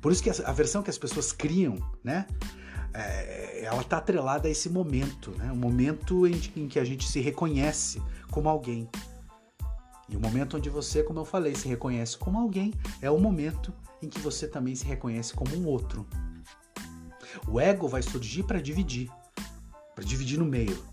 [0.00, 2.26] Por isso que a versão que as pessoas criam, né?
[2.94, 5.50] É, ela está atrelada a esse momento, né?
[5.50, 8.88] um momento em, em, que a gente se reconhece como alguém.
[10.08, 13.72] E o momento onde você, como eu falei, se reconhece como alguém é o momento
[14.02, 16.06] em que você também se reconhece como um outro.
[17.48, 19.10] O ego vai surgir para dividir,
[19.94, 20.84] para dividir no meio,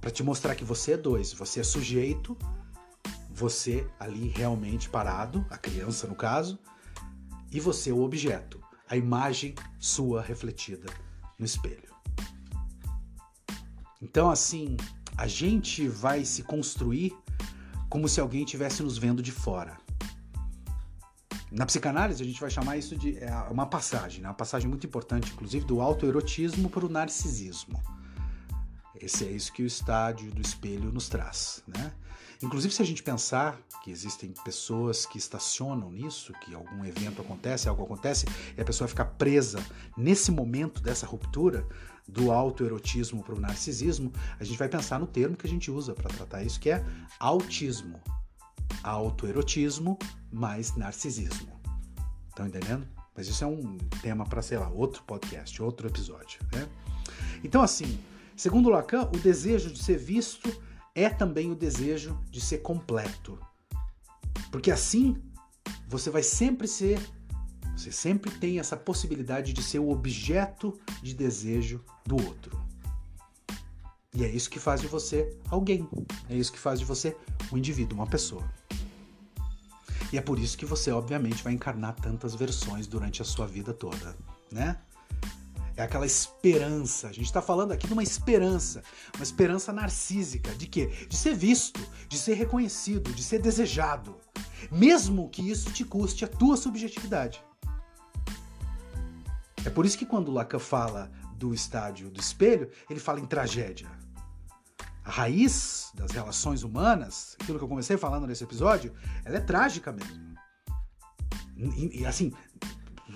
[0.00, 2.36] para te mostrar que você é dois, você é sujeito,
[3.30, 6.58] você ali realmente parado, a criança no caso,
[7.52, 10.86] e você é o objeto, a imagem sua refletida
[11.38, 11.88] no espelho.
[14.00, 14.76] Então, assim,
[15.16, 17.16] a gente vai se construir
[17.88, 19.76] como se alguém estivesse nos vendo de fora.
[21.50, 24.28] Na psicanálise, a gente vai chamar isso de é uma passagem, né?
[24.28, 27.80] uma passagem muito importante, inclusive, do autoerotismo para o narcisismo.
[29.00, 31.62] Esse é isso que o estádio do espelho nos traz.
[31.66, 31.92] Né?
[32.42, 37.68] Inclusive, se a gente pensar que existem pessoas que estacionam nisso, que algum evento acontece,
[37.68, 38.26] algo acontece,
[38.56, 39.64] e a pessoa fica presa
[39.96, 41.66] nesse momento dessa ruptura
[42.06, 45.94] do autoerotismo para o narcisismo, a gente vai pensar no termo que a gente usa
[45.94, 46.84] para tratar isso, que é
[47.18, 48.00] autismo.
[48.82, 49.98] Autoerotismo
[50.32, 51.60] mais narcisismo.
[52.28, 52.86] Estão entendendo?
[53.16, 56.40] Mas isso é um tema para, sei lá, outro podcast, outro episódio.
[56.52, 56.68] Né?
[57.42, 57.98] Então, assim,
[58.38, 60.48] segundo Lacan, o desejo de ser visto
[60.94, 63.38] é também o desejo de ser completo.
[64.50, 65.20] Porque assim
[65.88, 67.00] você vai sempre ser,
[67.76, 72.58] você sempre tem essa possibilidade de ser o objeto de desejo do outro.
[74.14, 75.88] E é isso que faz de você alguém.
[76.28, 77.16] É isso que faz de você
[77.52, 78.48] um indivíduo, uma pessoa.
[80.12, 83.74] E é por isso que você, obviamente, vai encarnar tantas versões durante a sua vida
[83.74, 84.16] toda,
[84.50, 84.80] né?
[85.78, 87.06] É aquela esperança.
[87.06, 88.82] A gente está falando aqui de uma esperança,
[89.14, 90.52] uma esperança narcísica.
[90.56, 90.86] De quê?
[91.08, 94.16] De ser visto, de ser reconhecido, de ser desejado.
[94.72, 97.40] Mesmo que isso te custe a tua subjetividade.
[99.64, 103.88] É por isso que quando Lacan fala do estádio do espelho, ele fala em tragédia.
[105.04, 108.92] A raiz das relações humanas, aquilo que eu comecei falando nesse episódio,
[109.24, 110.28] ela é trágica mesmo.
[111.58, 112.32] E, assim,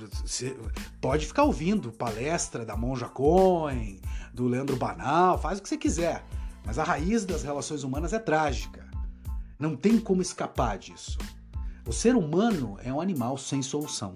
[0.06, 0.56] você
[1.00, 4.00] pode ficar ouvindo palestra da Monja Cohen,
[4.32, 6.24] do Leandro Banal, faz o que você quiser.
[6.64, 8.88] Mas a raiz das relações humanas é trágica.
[9.58, 11.18] Não tem como escapar disso.
[11.86, 14.14] O ser humano é um animal sem solução.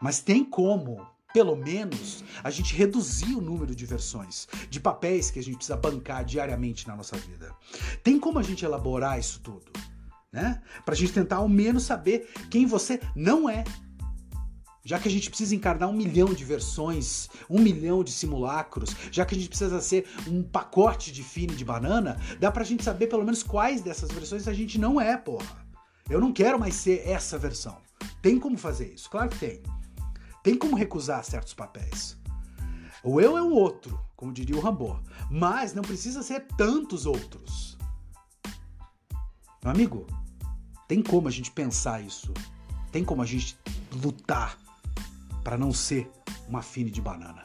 [0.00, 5.38] Mas tem como, pelo menos, a gente reduzir o número de versões, de papéis que
[5.38, 7.54] a gente precisa bancar diariamente na nossa vida.
[8.02, 9.70] Tem como a gente elaborar isso tudo,
[10.32, 10.60] né?
[10.84, 13.62] Pra gente tentar ao menos saber quem você não é
[14.84, 19.24] já que a gente precisa encarnar um milhão de versões, um milhão de simulacros, já
[19.24, 23.06] que a gente precisa ser um pacote de fine de banana, dá pra gente saber
[23.06, 25.64] pelo menos quais dessas versões a gente não é, porra.
[26.10, 27.76] Eu não quero mais ser essa versão.
[28.20, 29.08] Tem como fazer isso?
[29.08, 29.62] Claro que tem.
[30.42, 32.16] Tem como recusar certos papéis.
[33.04, 37.76] O eu é o outro, como diria o Rambo, mas não precisa ser tantos outros.
[39.62, 40.06] Meu amigo,
[40.88, 42.34] tem como a gente pensar isso.
[42.90, 43.56] Tem como a gente
[44.02, 44.58] lutar
[45.42, 46.10] para não ser
[46.48, 47.42] uma fine de banana.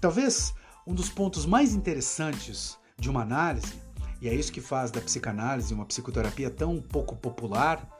[0.00, 0.54] Talvez
[0.86, 3.74] um dos pontos mais interessantes de uma análise,
[4.20, 7.95] e é isso que faz da psicanálise uma psicoterapia tão pouco popular,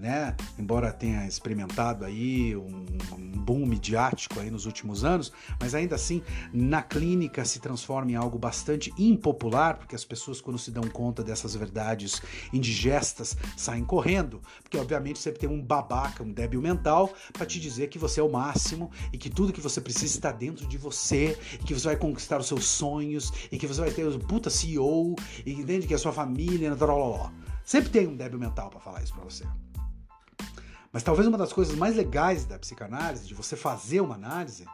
[0.00, 0.34] né?
[0.58, 2.86] Embora tenha experimentado aí um,
[3.40, 6.22] boom midiático aí nos últimos anos, mas ainda assim
[6.52, 11.22] na clínica se transforma em algo bastante impopular, porque as pessoas quando se dão conta
[11.22, 12.22] dessas verdades
[12.52, 17.88] indigestas saem correndo, porque obviamente sempre tem um babaca, um débil mental para te dizer
[17.88, 21.36] que você é o máximo e que tudo que você precisa está dentro de você
[21.54, 24.48] e que você vai conquistar os seus sonhos e que você vai ter o puta
[24.48, 26.70] CEO e entende que a sua família,
[27.64, 29.44] sempre tem um débil mental para falar isso para você.
[30.92, 34.66] Mas talvez uma das coisas mais legais da psicanálise, de você fazer uma análise,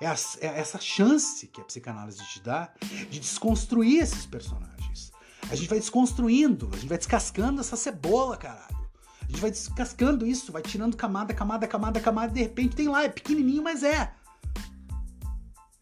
[0.00, 2.72] é, a, é essa chance que a psicanálise te dá
[3.10, 5.12] de desconstruir esses personagens.
[5.50, 8.80] A gente vai desconstruindo, a gente vai descascando essa cebola, caralho.
[9.22, 12.88] A gente vai descascando isso, vai tirando camada, camada, camada, camada, e de repente tem
[12.88, 14.12] lá, é pequenininho, mas é.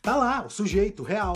[0.00, 1.34] Tá lá, o sujeito real.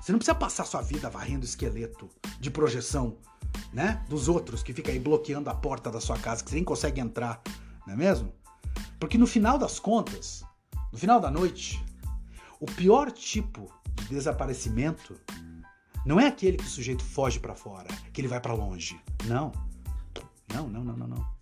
[0.00, 2.08] Você não precisa passar sua vida varrendo esqueleto
[2.40, 3.18] de projeção
[3.76, 4.02] né?
[4.08, 6.98] Dos outros que fica aí bloqueando a porta da sua casa, que você nem consegue
[6.98, 7.42] entrar,
[7.86, 8.32] não é mesmo?
[8.98, 10.42] Porque no final das contas,
[10.90, 11.84] no final da noite,
[12.58, 15.20] o pior tipo de desaparecimento
[16.06, 18.98] não é aquele que o sujeito foge para fora, que ele vai para longe.
[19.26, 19.52] Não.
[20.54, 21.36] Não, não, não, não, não.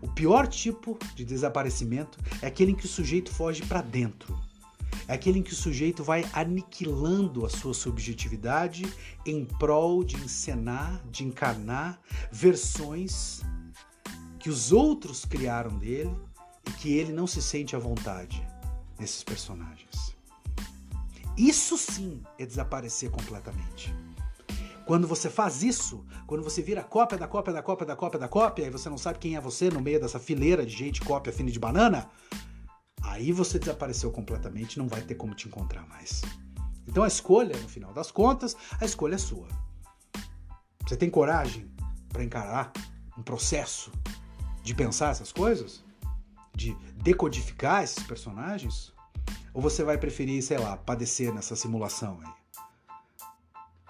[0.00, 4.38] O pior tipo de desaparecimento é aquele em que o sujeito foge para dentro
[5.08, 8.92] é aquele em que o sujeito vai aniquilando a sua subjetividade
[9.24, 12.00] em prol de encenar, de encarnar
[12.30, 13.42] versões
[14.38, 16.14] que os outros criaram dele
[16.66, 18.46] e que ele não se sente à vontade
[18.98, 20.16] nesses personagens.
[21.36, 23.94] Isso sim é desaparecer completamente.
[24.86, 28.28] Quando você faz isso, quando você vira cópia da cópia da cópia da cópia da
[28.28, 31.32] cópia, e você não sabe quem é você no meio dessa fileira de gente cópia
[31.32, 32.08] fina de banana,
[33.02, 36.22] Aí você desapareceu completamente, não vai ter como te encontrar mais.
[36.86, 39.48] Então a escolha, no final das contas, a escolha é sua.
[40.86, 41.70] Você tem coragem
[42.08, 42.72] para encarar
[43.18, 43.90] um processo
[44.62, 45.84] de pensar essas coisas?
[46.54, 48.92] De decodificar esses personagens?
[49.52, 52.32] Ou você vai preferir, sei lá, padecer nessa simulação aí?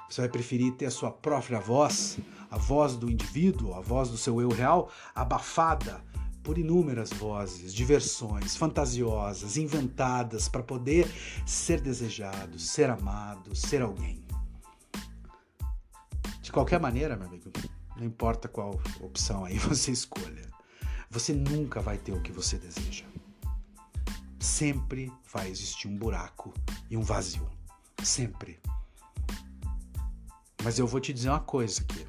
[0.09, 2.19] Você vai preferir ter a sua própria voz,
[2.51, 6.03] a voz do indivíduo, a voz do seu eu real, abafada
[6.47, 11.11] por inúmeras vozes, diversões fantasiosas, inventadas para poder
[11.44, 14.24] ser desejado, ser amado, ser alguém.
[16.40, 17.51] De qualquer maneira, meu amigo,
[17.97, 20.49] não importa qual opção aí você escolha,
[21.11, 23.05] você nunca vai ter o que você deseja.
[24.38, 26.55] Sempre vai existir um buraco
[26.88, 27.51] e um vazio.
[28.05, 28.61] Sempre.
[30.62, 32.07] Mas eu vou te dizer uma coisa aqui.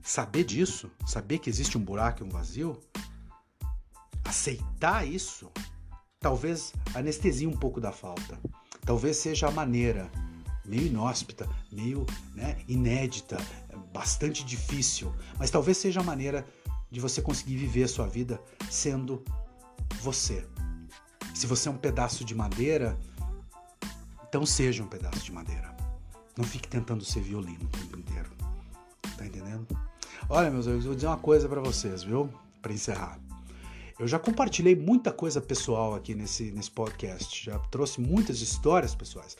[0.00, 2.80] Saber disso, saber que existe um buraco e um vazio,
[4.30, 5.50] aceitar isso,
[6.20, 8.38] talvez anestesie um pouco da falta.
[8.86, 10.10] Talvez seja a maneira
[10.64, 13.36] meio inóspita, meio né, inédita,
[13.92, 16.46] bastante difícil, mas talvez seja a maneira
[16.90, 19.24] de você conseguir viver a sua vida sendo
[20.00, 20.46] você.
[21.34, 22.96] Se você é um pedaço de madeira,
[24.28, 25.74] então seja um pedaço de madeira.
[26.36, 28.30] Não fique tentando ser violino o tempo inteiro.
[29.16, 29.66] Tá entendendo?
[30.28, 32.32] Olha, meus amigos, vou dizer uma coisa para vocês, viu?
[32.62, 33.18] Para encerrar.
[34.00, 39.36] Eu já compartilhei muita coisa pessoal aqui nesse, nesse podcast, já trouxe muitas histórias pessoais,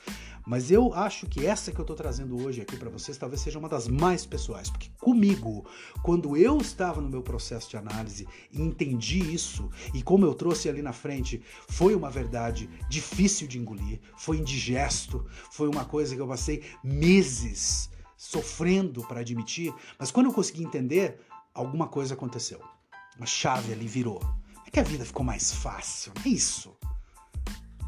[0.46, 3.58] mas eu acho que essa que eu estou trazendo hoje aqui para vocês talvez seja
[3.58, 5.64] uma das mais pessoais, porque comigo,
[6.02, 10.68] quando eu estava no meu processo de análise e entendi isso, e como eu trouxe
[10.68, 16.20] ali na frente, foi uma verdade difícil de engolir, foi indigesto, foi uma coisa que
[16.20, 21.18] eu passei meses sofrendo para admitir, mas quando eu consegui entender,
[21.54, 22.61] alguma coisa aconteceu.
[23.16, 24.20] Uma chave ali virou.
[24.70, 26.76] É que a vida ficou mais fácil, não é isso.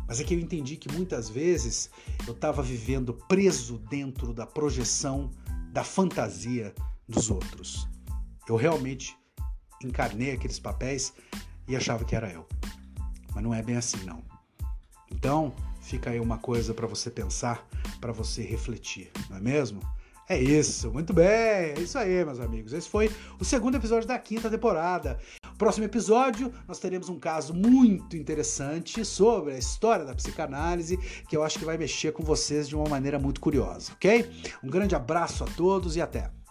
[0.08, 1.88] Mas é que eu entendi que muitas vezes
[2.26, 5.30] eu estava vivendo preso dentro da projeção
[5.72, 6.74] da fantasia
[7.08, 7.88] dos outros.
[8.48, 9.16] Eu realmente
[9.80, 11.12] encarnei aqueles papéis
[11.68, 12.48] e achava que era eu.
[13.32, 14.20] Mas não é bem assim, não.
[15.08, 17.64] Então, fica aí uma coisa para você pensar,
[18.00, 19.80] para você refletir, não é mesmo?
[20.28, 22.72] É isso, muito bem, é isso aí, meus amigos.
[22.72, 23.08] Esse foi
[23.38, 25.20] o segundo episódio da quinta temporada.
[25.62, 30.96] Próximo episódio, nós teremos um caso muito interessante sobre a história da psicanálise,
[31.28, 34.28] que eu acho que vai mexer com vocês de uma maneira muito curiosa, ok?
[34.60, 36.41] Um grande abraço a todos e até!